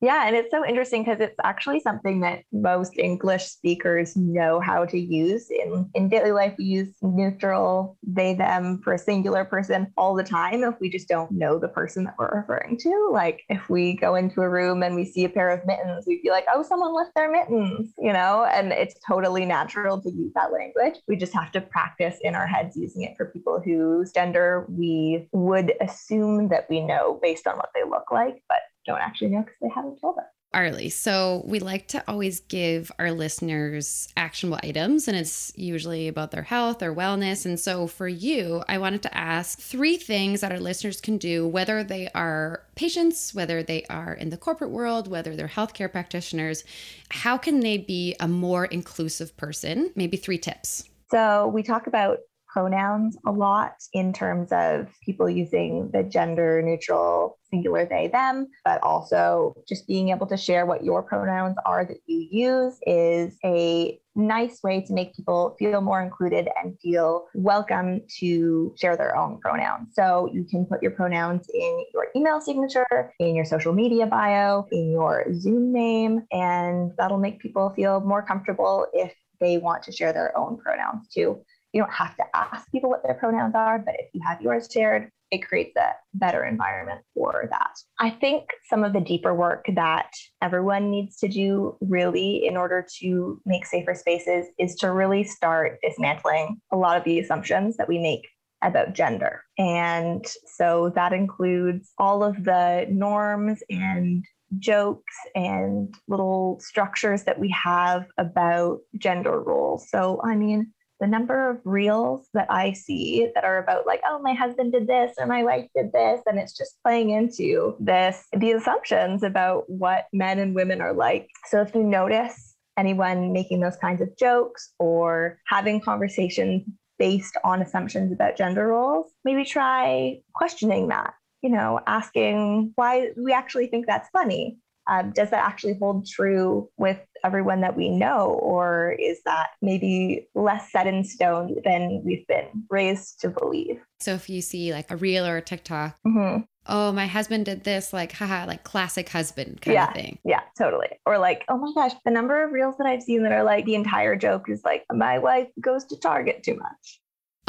Yeah, 0.00 0.26
and 0.26 0.36
it's 0.36 0.50
so 0.50 0.64
interesting 0.64 1.02
because 1.02 1.20
it's 1.20 1.34
actually 1.42 1.80
something 1.80 2.20
that 2.20 2.42
most 2.52 2.96
English 2.98 3.46
speakers 3.46 4.16
know 4.16 4.60
how 4.60 4.84
to 4.84 4.98
use. 4.98 5.50
In, 5.50 5.90
in 5.94 6.08
daily 6.08 6.30
life, 6.30 6.54
we 6.56 6.66
use 6.66 6.94
neutral 7.02 7.96
they, 8.06 8.34
them 8.34 8.80
for 8.84 8.92
a 8.92 8.98
singular 8.98 9.44
person 9.44 9.92
all 9.96 10.14
the 10.14 10.22
time 10.22 10.62
if 10.62 10.74
we 10.80 10.88
just 10.88 11.08
don't 11.08 11.32
know 11.32 11.58
the 11.58 11.68
person 11.68 12.04
that 12.04 12.14
we're 12.18 12.40
referring 12.40 12.78
to. 12.78 13.10
Like 13.12 13.42
if 13.48 13.68
we 13.68 13.94
go 13.94 14.14
into 14.14 14.42
a 14.42 14.48
room 14.48 14.82
and 14.84 14.94
we 14.94 15.04
see 15.04 15.24
a 15.24 15.28
pair 15.28 15.50
of 15.50 15.66
mittens, 15.66 16.04
we'd 16.06 16.22
be 16.22 16.30
like, 16.30 16.46
oh, 16.52 16.62
someone 16.62 16.94
left 16.94 17.14
their 17.16 17.30
mittens, 17.30 17.92
you 17.98 18.12
know? 18.12 18.44
And 18.52 18.72
it's 18.72 18.94
totally 19.06 19.44
natural 19.44 20.00
to 20.00 20.10
use 20.10 20.32
that 20.34 20.52
language. 20.52 21.00
We 21.08 21.16
just 21.16 21.34
have 21.34 21.50
to 21.52 21.60
practice 21.60 22.18
in 22.22 22.36
our 22.36 22.46
heads 22.46 22.76
using 22.76 23.02
it 23.02 23.16
for 23.16 23.26
people 23.26 23.60
whose 23.64 24.12
gender 24.12 24.64
we 24.68 25.26
would 25.32 25.72
assume 25.80 26.48
that 26.48 26.66
we 26.70 26.80
know 26.80 27.18
based 27.20 27.48
on 27.48 27.56
what 27.56 27.70
they 27.74 27.82
look 27.82 28.12
like, 28.12 28.42
but 28.48 28.58
don't 28.88 29.00
actually 29.00 29.28
know 29.28 29.42
because 29.42 29.58
they 29.62 29.68
haven't 29.68 30.00
told 30.00 30.18
us. 30.18 30.24
Arlie, 30.54 30.88
so 30.88 31.42
we 31.44 31.58
like 31.58 31.88
to 31.88 32.02
always 32.08 32.40
give 32.40 32.90
our 32.98 33.12
listeners 33.12 34.08
actionable 34.16 34.58
items, 34.62 35.06
and 35.06 35.14
it's 35.14 35.52
usually 35.56 36.08
about 36.08 36.30
their 36.30 36.42
health 36.42 36.82
or 36.82 36.94
wellness. 36.94 37.44
And 37.44 37.60
so 37.60 37.86
for 37.86 38.08
you, 38.08 38.64
I 38.66 38.78
wanted 38.78 39.02
to 39.02 39.14
ask 39.14 39.60
three 39.60 39.98
things 39.98 40.40
that 40.40 40.50
our 40.50 40.58
listeners 40.58 41.02
can 41.02 41.18
do, 41.18 41.46
whether 41.46 41.84
they 41.84 42.08
are 42.14 42.62
patients, 42.76 43.34
whether 43.34 43.62
they 43.62 43.84
are 43.90 44.14
in 44.14 44.30
the 44.30 44.38
corporate 44.38 44.70
world, 44.70 45.06
whether 45.06 45.36
they're 45.36 45.48
healthcare 45.48 45.92
practitioners. 45.92 46.64
How 47.10 47.36
can 47.36 47.60
they 47.60 47.76
be 47.76 48.16
a 48.18 48.26
more 48.26 48.64
inclusive 48.64 49.36
person? 49.36 49.92
Maybe 49.96 50.16
three 50.16 50.38
tips. 50.38 50.88
So 51.10 51.48
we 51.48 51.62
talk 51.62 51.86
about 51.86 52.20
pronouns 52.48 53.16
a 53.26 53.30
lot 53.30 53.74
in 53.92 54.12
terms 54.12 54.50
of 54.52 54.88
people 55.04 55.28
using 55.28 55.90
the 55.92 56.02
gender 56.02 56.62
neutral 56.62 57.38
singular 57.50 57.86
they 57.86 58.08
them 58.08 58.46
but 58.64 58.82
also 58.82 59.54
just 59.68 59.86
being 59.86 60.10
able 60.10 60.26
to 60.26 60.36
share 60.36 60.66
what 60.66 60.84
your 60.84 61.02
pronouns 61.02 61.56
are 61.64 61.84
that 61.84 61.98
you 62.06 62.26
use 62.30 62.78
is 62.86 63.36
a 63.44 63.98
nice 64.18 64.62
way 64.62 64.80
to 64.80 64.92
make 64.92 65.14
people 65.14 65.54
feel 65.58 65.80
more 65.80 66.02
included 66.02 66.48
and 66.62 66.78
feel 66.80 67.26
welcome 67.34 68.00
to 68.18 68.74
share 68.76 68.96
their 68.96 69.16
own 69.16 69.38
pronouns. 69.40 69.94
So 69.94 70.28
you 70.32 70.44
can 70.44 70.66
put 70.66 70.82
your 70.82 70.90
pronouns 70.90 71.48
in 71.54 71.84
your 71.94 72.08
email 72.16 72.40
signature, 72.40 73.14
in 73.20 73.34
your 73.36 73.44
social 73.44 73.72
media 73.72 74.06
bio, 74.06 74.66
in 74.72 74.90
your 74.90 75.26
Zoom 75.34 75.72
name, 75.72 76.22
and 76.32 76.90
that'll 76.98 77.18
make 77.18 77.38
people 77.38 77.70
feel 77.70 78.00
more 78.00 78.22
comfortable 78.22 78.86
if 78.92 79.14
they 79.40 79.58
want 79.58 79.84
to 79.84 79.92
share 79.92 80.12
their 80.12 80.36
own 80.36 80.58
pronouns 80.58 81.06
too. 81.08 81.40
You 81.72 81.82
don't 81.82 81.92
have 81.92 82.16
to 82.16 82.24
ask 82.34 82.70
people 82.70 82.90
what 82.90 83.02
their 83.02 83.14
pronouns 83.14 83.54
are, 83.54 83.78
but 83.78 83.94
if 83.98 84.08
you 84.14 84.20
have 84.26 84.40
yours 84.40 84.68
shared, 84.72 85.10
it 85.30 85.46
creates 85.46 85.76
a 85.76 85.90
better 86.14 86.44
environment 86.44 87.02
for 87.14 87.48
that. 87.50 87.74
I 87.98 88.10
think 88.10 88.48
some 88.68 88.84
of 88.84 88.92
the 88.92 89.00
deeper 89.00 89.34
work 89.34 89.66
that 89.74 90.10
everyone 90.40 90.90
needs 90.90 91.16
to 91.18 91.28
do 91.28 91.76
really 91.80 92.46
in 92.46 92.56
order 92.56 92.86
to 93.00 93.40
make 93.44 93.66
safer 93.66 93.94
spaces 93.94 94.46
is 94.58 94.74
to 94.76 94.92
really 94.92 95.24
start 95.24 95.78
dismantling 95.82 96.60
a 96.72 96.76
lot 96.76 96.96
of 96.96 97.04
the 97.04 97.18
assumptions 97.18 97.76
that 97.76 97.88
we 97.88 97.98
make 97.98 98.26
about 98.62 98.94
gender. 98.94 99.42
And 99.58 100.26
so 100.56 100.92
that 100.94 101.12
includes 101.12 101.92
all 101.98 102.24
of 102.24 102.44
the 102.44 102.86
norms 102.90 103.62
and 103.68 104.24
jokes 104.58 105.14
and 105.34 105.94
little 106.08 106.58
structures 106.60 107.24
that 107.24 107.38
we 107.38 107.50
have 107.50 108.06
about 108.16 108.78
gender 108.96 109.40
roles. 109.40 109.88
So, 109.90 110.20
I 110.24 110.34
mean, 110.34 110.72
the 111.00 111.06
number 111.06 111.50
of 111.50 111.60
reels 111.64 112.28
that 112.34 112.50
I 112.50 112.72
see 112.72 113.28
that 113.34 113.44
are 113.44 113.58
about 113.58 113.86
like, 113.86 114.00
oh, 114.06 114.20
my 114.20 114.34
husband 114.34 114.72
did 114.72 114.86
this 114.86 115.14
or 115.18 115.26
my 115.26 115.44
wife 115.44 115.68
did 115.74 115.92
this, 115.92 116.20
and 116.26 116.38
it's 116.38 116.56
just 116.56 116.76
playing 116.82 117.10
into 117.10 117.76
this 117.80 118.26
the 118.32 118.52
assumptions 118.52 119.22
about 119.22 119.68
what 119.68 120.06
men 120.12 120.38
and 120.38 120.54
women 120.54 120.80
are 120.80 120.92
like. 120.92 121.28
So 121.46 121.60
if 121.60 121.74
you 121.74 121.82
notice 121.82 122.56
anyone 122.76 123.32
making 123.32 123.60
those 123.60 123.76
kinds 123.76 124.00
of 124.00 124.16
jokes 124.16 124.72
or 124.78 125.40
having 125.46 125.80
conversations 125.80 126.64
based 126.98 127.36
on 127.44 127.62
assumptions 127.62 128.12
about 128.12 128.36
gender 128.36 128.68
roles, 128.68 129.10
maybe 129.24 129.44
try 129.44 130.18
questioning 130.34 130.88
that. 130.88 131.14
You 131.42 131.50
know, 131.50 131.78
asking 131.86 132.72
why 132.74 133.10
we 133.16 133.32
actually 133.32 133.68
think 133.68 133.86
that's 133.86 134.08
funny 134.08 134.58
um, 134.88 135.12
does 135.12 135.30
that 135.30 135.44
actually 135.44 135.76
hold 135.78 136.08
true 136.08 136.68
with 136.78 136.98
everyone 137.24 137.60
that 137.60 137.76
we 137.76 137.90
know, 137.90 138.38
or 138.42 138.96
is 138.98 139.20
that 139.24 139.48
maybe 139.60 140.28
less 140.34 140.72
set 140.72 140.86
in 140.86 141.04
stone 141.04 141.56
than 141.64 142.02
we've 142.04 142.26
been 142.26 142.46
raised 142.70 143.20
to 143.20 143.28
believe? 143.28 143.80
So 144.00 144.14
if 144.14 144.30
you 144.30 144.40
see 144.40 144.72
like 144.72 144.90
a 144.90 144.96
reel 144.96 145.26
or 145.26 145.36
a 145.36 145.42
TikTok, 145.42 145.98
mm-hmm. 146.06 146.42
oh, 146.66 146.92
my 146.92 147.06
husband 147.06 147.44
did 147.44 147.64
this, 147.64 147.92
like, 147.92 148.12
haha, 148.12 148.46
like 148.46 148.64
classic 148.64 149.10
husband 149.10 149.60
kind 149.60 149.74
yeah, 149.74 149.88
of 149.88 149.94
thing. 149.94 150.18
Yeah, 150.24 150.40
totally. 150.56 150.88
Or 151.04 151.18
like, 151.18 151.44
oh 151.48 151.58
my 151.58 151.70
gosh, 151.74 151.96
the 152.04 152.10
number 152.10 152.42
of 152.42 152.52
reels 152.52 152.76
that 152.78 152.86
I've 152.86 153.02
seen 153.02 153.22
that 153.24 153.32
are 153.32 153.44
like 153.44 153.66
the 153.66 153.74
entire 153.74 154.16
joke 154.16 154.48
is 154.48 154.62
like, 154.64 154.84
my 154.90 155.18
wife 155.18 155.48
goes 155.60 155.84
to 155.86 155.98
Target 155.98 156.42
too 156.42 156.56
much. 156.56 157.00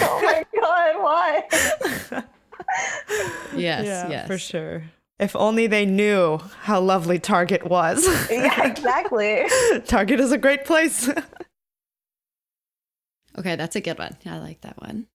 oh 0.00 0.20
my 0.22 0.44
God, 0.54 1.02
why? 1.02 1.42
yes, 3.56 3.84
yeah, 3.84 4.08
yes. 4.08 4.26
For 4.26 4.38
sure. 4.38 4.84
If 5.18 5.34
only 5.34 5.66
they 5.66 5.84
knew 5.84 6.38
how 6.60 6.80
lovely 6.80 7.18
Target 7.18 7.66
was. 7.66 8.06
yeah, 8.30 8.66
exactly. 8.66 9.46
Target 9.86 10.20
is 10.20 10.30
a 10.30 10.38
great 10.38 10.64
place. 10.64 11.08
okay, 13.38 13.56
that's 13.56 13.74
a 13.74 13.80
good 13.80 13.98
one. 13.98 14.16
I 14.24 14.38
like 14.38 14.60
that 14.60 14.80
one. 14.80 15.08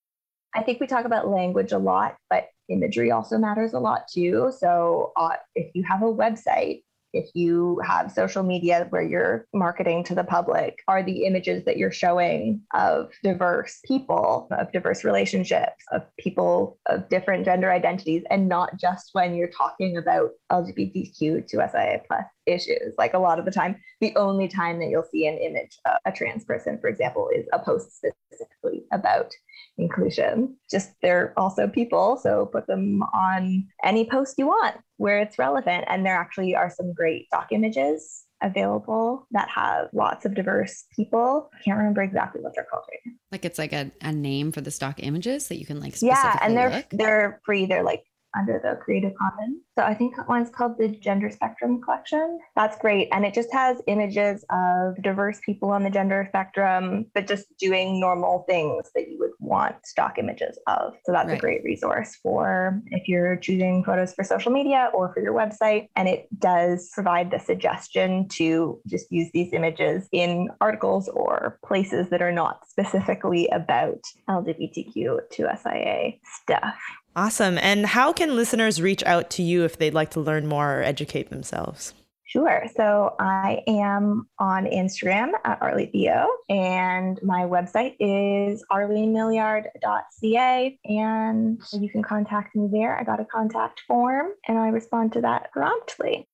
I 0.56 0.62
think 0.62 0.82
we 0.82 0.88
talk 0.88 1.06
about 1.06 1.30
language 1.30 1.72
a 1.72 1.78
lot, 1.78 2.18
but 2.30 2.50
imagery 2.70 3.12
also 3.12 3.38
matters 3.38 3.74
a 3.74 3.80
lot 3.80 4.08
too. 4.08 4.52
So, 4.58 5.12
uh, 5.16 5.32
if 5.56 5.74
you 5.74 5.84
have 5.84 6.04
a 6.04 6.14
website, 6.14 6.84
if 7.14 7.30
you 7.34 7.80
have 7.86 8.12
social 8.12 8.44
media 8.44 8.88
where 8.90 9.04
you're 9.04 9.48
marketing 9.54 10.04
to 10.04 10.16
the 10.16 10.24
public 10.24 10.80
are 10.88 11.04
the 11.04 11.26
images 11.26 11.64
that 11.66 11.78
you're 11.78 11.92
showing 11.92 12.62
of 12.74 13.12
diverse 13.24 13.80
people 13.86 14.48
of 14.52 14.72
diverse 14.72 15.04
relationships 15.04 15.84
of 15.92 16.02
people 16.18 16.78
of 16.88 17.08
different 17.10 17.46
gender 17.46 17.72
identities 17.72 18.24
and 18.30 18.50
not 18.50 18.76
just 18.78 19.10
when 19.14 19.36
you're 19.36 19.48
talking 19.48 19.98
about 19.98 20.32
lgbtq2sia 20.52 22.02
plus 22.08 22.26
issues 22.46 22.94
like 22.98 23.14
a 23.14 23.20
lot 23.20 23.40
of 23.40 23.46
the 23.46 23.52
time 23.52 23.80
the 24.02 24.16
only 24.16 24.48
time 24.48 24.80
that 24.80 24.90
you'll 24.90 25.08
see 25.12 25.28
an 25.28 25.38
image 25.38 25.78
of 25.86 25.94
a 26.06 26.12
trans 26.12 26.44
person 26.44 26.78
for 26.80 26.90
example 26.90 27.30
is 27.34 27.46
a 27.54 27.60
post 27.60 27.96
specifically 27.96 28.84
about 28.92 29.34
inclusion. 29.78 30.56
Just 30.70 30.92
they're 31.02 31.34
also 31.38 31.68
people, 31.68 32.18
so 32.18 32.46
put 32.46 32.68
them 32.68 33.02
on 33.14 33.68
any 33.84 34.10
post 34.10 34.36
you 34.38 34.48
want 34.48 34.78
where 35.04 35.20
it's 35.20 35.38
relevant. 35.38 35.84
And 35.90 36.06
there 36.06 36.16
actually 36.16 36.56
are 36.56 36.70
some 36.70 36.94
great 36.94 37.28
stock 37.28 37.48
images 37.52 38.24
available 38.42 39.28
that 39.32 39.50
have 39.50 39.90
lots 39.92 40.24
of 40.24 40.34
diverse 40.34 40.86
people. 40.96 41.50
I 41.54 41.62
can't 41.62 41.78
remember 41.78 42.02
exactly 42.02 42.40
what 42.40 42.54
they're 42.56 42.66
called 42.72 42.86
right 42.90 43.00
now. 43.06 43.12
Like 43.30 43.44
it's 43.44 43.60
like 43.60 43.74
a, 43.74 43.92
a 44.00 44.14
name 44.14 44.54
for 44.54 44.62
the 44.62 44.72
stock 44.72 45.04
images 45.04 45.50
that 45.50 45.60
you 45.60 45.66
can 45.66 45.82
like 45.82 46.02
yeah, 46.02 46.40
and 46.42 46.56
they're 46.56 46.70
look. 46.70 46.86
they're 46.92 47.42
free. 47.46 47.66
They're 47.66 47.84
like 47.84 48.06
under 48.36 48.60
the 48.64 48.80
Creative 48.84 49.14
Commons. 49.18 49.62
So 49.78 49.84
I 49.84 49.94
think 49.94 50.16
one's 50.28 50.50
called 50.50 50.78
the 50.78 50.88
Gender 50.88 51.30
Spectrum 51.30 51.82
Collection. 51.82 52.40
That's 52.56 52.78
great. 52.78 53.10
And 53.12 53.26
it 53.26 53.34
just 53.34 53.52
has 53.52 53.82
images 53.88 54.46
of 54.52 55.02
diverse 55.02 55.40
people 55.46 55.72
on 55.72 55.84
the 55.84 55.90
gender 55.90 56.26
spectrum, 56.30 57.06
but 57.14 57.28
just 57.28 57.46
doing 57.58 58.00
normal 58.00 58.46
things 58.48 58.90
that 58.96 59.10
you 59.10 59.18
would 59.20 59.32
want 59.40 59.76
stock 59.86 60.18
images 60.18 60.58
of. 60.68 60.94
So 61.06 61.12
that's 61.12 61.28
right. 61.28 61.38
a 61.38 61.42
great 61.42 61.64
resource 61.64 62.18
for 62.22 62.82
if 62.88 63.08
you're 63.08 63.36
choosing 63.38 63.84
photos 63.84 64.14
for 64.14 64.24
social 64.24 64.52
media 64.52 64.92
or 64.94 65.14
for 65.14 65.22
your 65.22 65.34
website. 65.34 65.88
And 65.96 66.08
it 66.08 66.28
does 66.40 66.90
provide 66.94 67.32
the 67.32 67.40
suggestion 67.40 68.28
to 68.30 68.80
just 68.88 69.12
use 69.12 69.30
these 69.34 69.54
images 69.54 70.08
in 70.12 70.50
articles 70.62 71.10
or 71.10 71.60
places 71.66 72.10
that 72.10 72.22
are 72.22 72.32
not 72.32 72.68
specifically 72.68 73.48
about 73.48 74.00
LGBTQ2SIA 74.30 76.20
stuff. 76.24 76.76
Awesome. 77.16 77.60
And 77.60 77.86
how 77.86 78.12
can 78.12 78.36
listeners 78.36 78.82
reach 78.82 79.04
out 79.04 79.30
to 79.32 79.44
you 79.44 79.64
if 79.64 79.78
they'd 79.78 79.94
like 79.94 80.12
to 80.12 80.20
learn 80.20 80.48
more 80.48 80.80
or 80.80 80.84
educate 80.84 81.30
themselves? 81.30 81.94
Sure. 82.26 82.66
So 82.76 83.16
I 83.20 83.62
am 83.68 84.28
on 84.40 84.66
Instagram 84.66 85.34
at 85.46 85.62
Arlie 85.62 85.86
Theo, 85.86 86.28
and 86.50 87.22
my 87.22 87.42
website 87.42 87.96
is 88.00 88.66
arliemillyard.ca, 88.72 90.80
and 90.86 91.62
you 91.74 91.90
can 91.92 92.02
contact 92.02 92.56
me 92.56 92.68
there. 92.72 93.00
I 93.00 93.04
got 93.04 93.20
a 93.20 93.26
contact 93.26 93.82
form, 93.82 94.32
and 94.48 94.58
I 94.58 94.70
respond 94.70 95.14
to 95.14 95.22
that 95.22 95.52
promptly. 95.52 96.28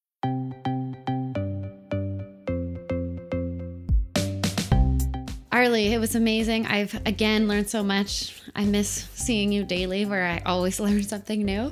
Arlie, 5.51 5.93
it 5.93 5.99
was 5.99 6.15
amazing. 6.15 6.65
I've 6.67 6.95
again 7.05 7.49
learned 7.49 7.69
so 7.69 7.83
much. 7.83 8.41
I 8.55 8.65
miss 8.65 9.07
seeing 9.13 9.51
you 9.51 9.63
daily 9.63 10.05
where 10.05 10.25
I 10.25 10.41
always 10.45 10.79
learn 10.79 11.03
something 11.03 11.43
new. 11.43 11.71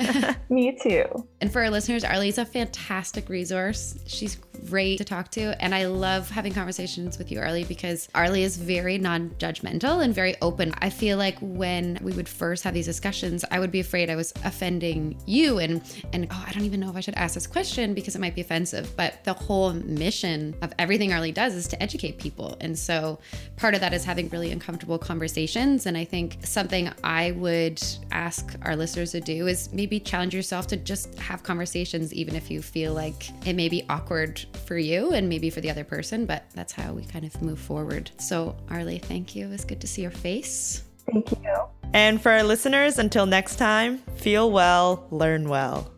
Me 0.48 0.78
too. 0.80 1.04
And 1.40 1.52
for 1.52 1.62
our 1.62 1.70
listeners, 1.70 2.04
Arlie 2.04 2.28
is 2.28 2.38
a 2.38 2.44
fantastic 2.44 3.28
resource. 3.28 3.98
She's 4.06 4.36
great 4.68 4.98
to 4.98 5.04
talk 5.04 5.30
to. 5.32 5.62
And 5.62 5.74
I 5.74 5.86
love 5.86 6.28
having 6.30 6.52
conversations 6.52 7.18
with 7.18 7.30
you, 7.30 7.40
Arlie, 7.40 7.64
because 7.64 8.08
Arlie 8.14 8.42
is 8.42 8.56
very 8.56 8.98
non 8.98 9.30
judgmental 9.38 10.04
and 10.04 10.14
very 10.14 10.34
open. 10.42 10.74
I 10.78 10.90
feel 10.90 11.18
like 11.18 11.38
when 11.40 11.98
we 12.02 12.12
would 12.12 12.28
first 12.28 12.64
have 12.64 12.74
these 12.74 12.86
discussions, 12.86 13.44
I 13.50 13.58
would 13.58 13.70
be 13.70 13.80
afraid 13.80 14.10
I 14.10 14.16
was 14.16 14.32
offending 14.44 15.20
you 15.26 15.58
and, 15.58 15.82
and 16.12 16.26
oh, 16.30 16.44
I 16.46 16.52
don't 16.52 16.64
even 16.64 16.80
know 16.80 16.90
if 16.90 16.96
I 16.96 17.00
should 17.00 17.14
ask 17.14 17.34
this 17.34 17.46
question 17.46 17.94
because 17.94 18.14
it 18.14 18.20
might 18.20 18.34
be 18.34 18.40
offensive. 18.40 18.94
But 18.96 19.24
the 19.24 19.34
whole 19.34 19.72
mission 19.72 20.54
of 20.62 20.72
everything 20.78 21.12
Arlie 21.12 21.32
does 21.32 21.54
is 21.54 21.68
to 21.68 21.82
educate 21.82 22.18
people. 22.18 22.56
And 22.60 22.78
so 22.78 23.18
part 23.56 23.74
of 23.74 23.80
that 23.80 23.92
is 23.92 24.04
having 24.04 24.28
really 24.28 24.50
uncomfortable 24.52 24.98
conversations. 24.98 25.86
And 25.86 25.96
I 25.96 26.04
think 26.16 26.46
something 26.46 26.90
I 27.04 27.32
would 27.32 27.82
ask 28.10 28.56
our 28.62 28.74
listeners 28.74 29.12
to 29.12 29.20
do 29.20 29.48
is 29.48 29.70
maybe 29.74 30.00
challenge 30.00 30.34
yourself 30.34 30.66
to 30.68 30.76
just 30.78 31.18
have 31.18 31.42
conversations, 31.42 32.14
even 32.14 32.34
if 32.34 32.50
you 32.50 32.62
feel 32.62 32.94
like 32.94 33.28
it 33.46 33.52
may 33.52 33.68
be 33.68 33.84
awkward 33.90 34.42
for 34.64 34.78
you 34.78 35.12
and 35.12 35.28
maybe 35.28 35.50
for 35.50 35.60
the 35.60 35.70
other 35.70 35.84
person, 35.84 36.24
but 36.24 36.44
that's 36.54 36.72
how 36.72 36.94
we 36.94 37.04
kind 37.04 37.26
of 37.26 37.42
move 37.42 37.58
forward. 37.58 38.10
So, 38.16 38.56
Arlie, 38.70 38.98
thank 38.98 39.36
you. 39.36 39.44
It 39.44 39.50
was 39.50 39.66
good 39.66 39.82
to 39.82 39.86
see 39.86 40.00
your 40.00 40.10
face. 40.10 40.84
Thank 41.12 41.30
you. 41.32 41.56
And 41.92 42.18
for 42.18 42.32
our 42.32 42.42
listeners, 42.42 42.98
until 42.98 43.26
next 43.26 43.56
time, 43.56 43.98
feel 44.16 44.50
well, 44.50 45.06
learn 45.10 45.50
well. 45.50 45.92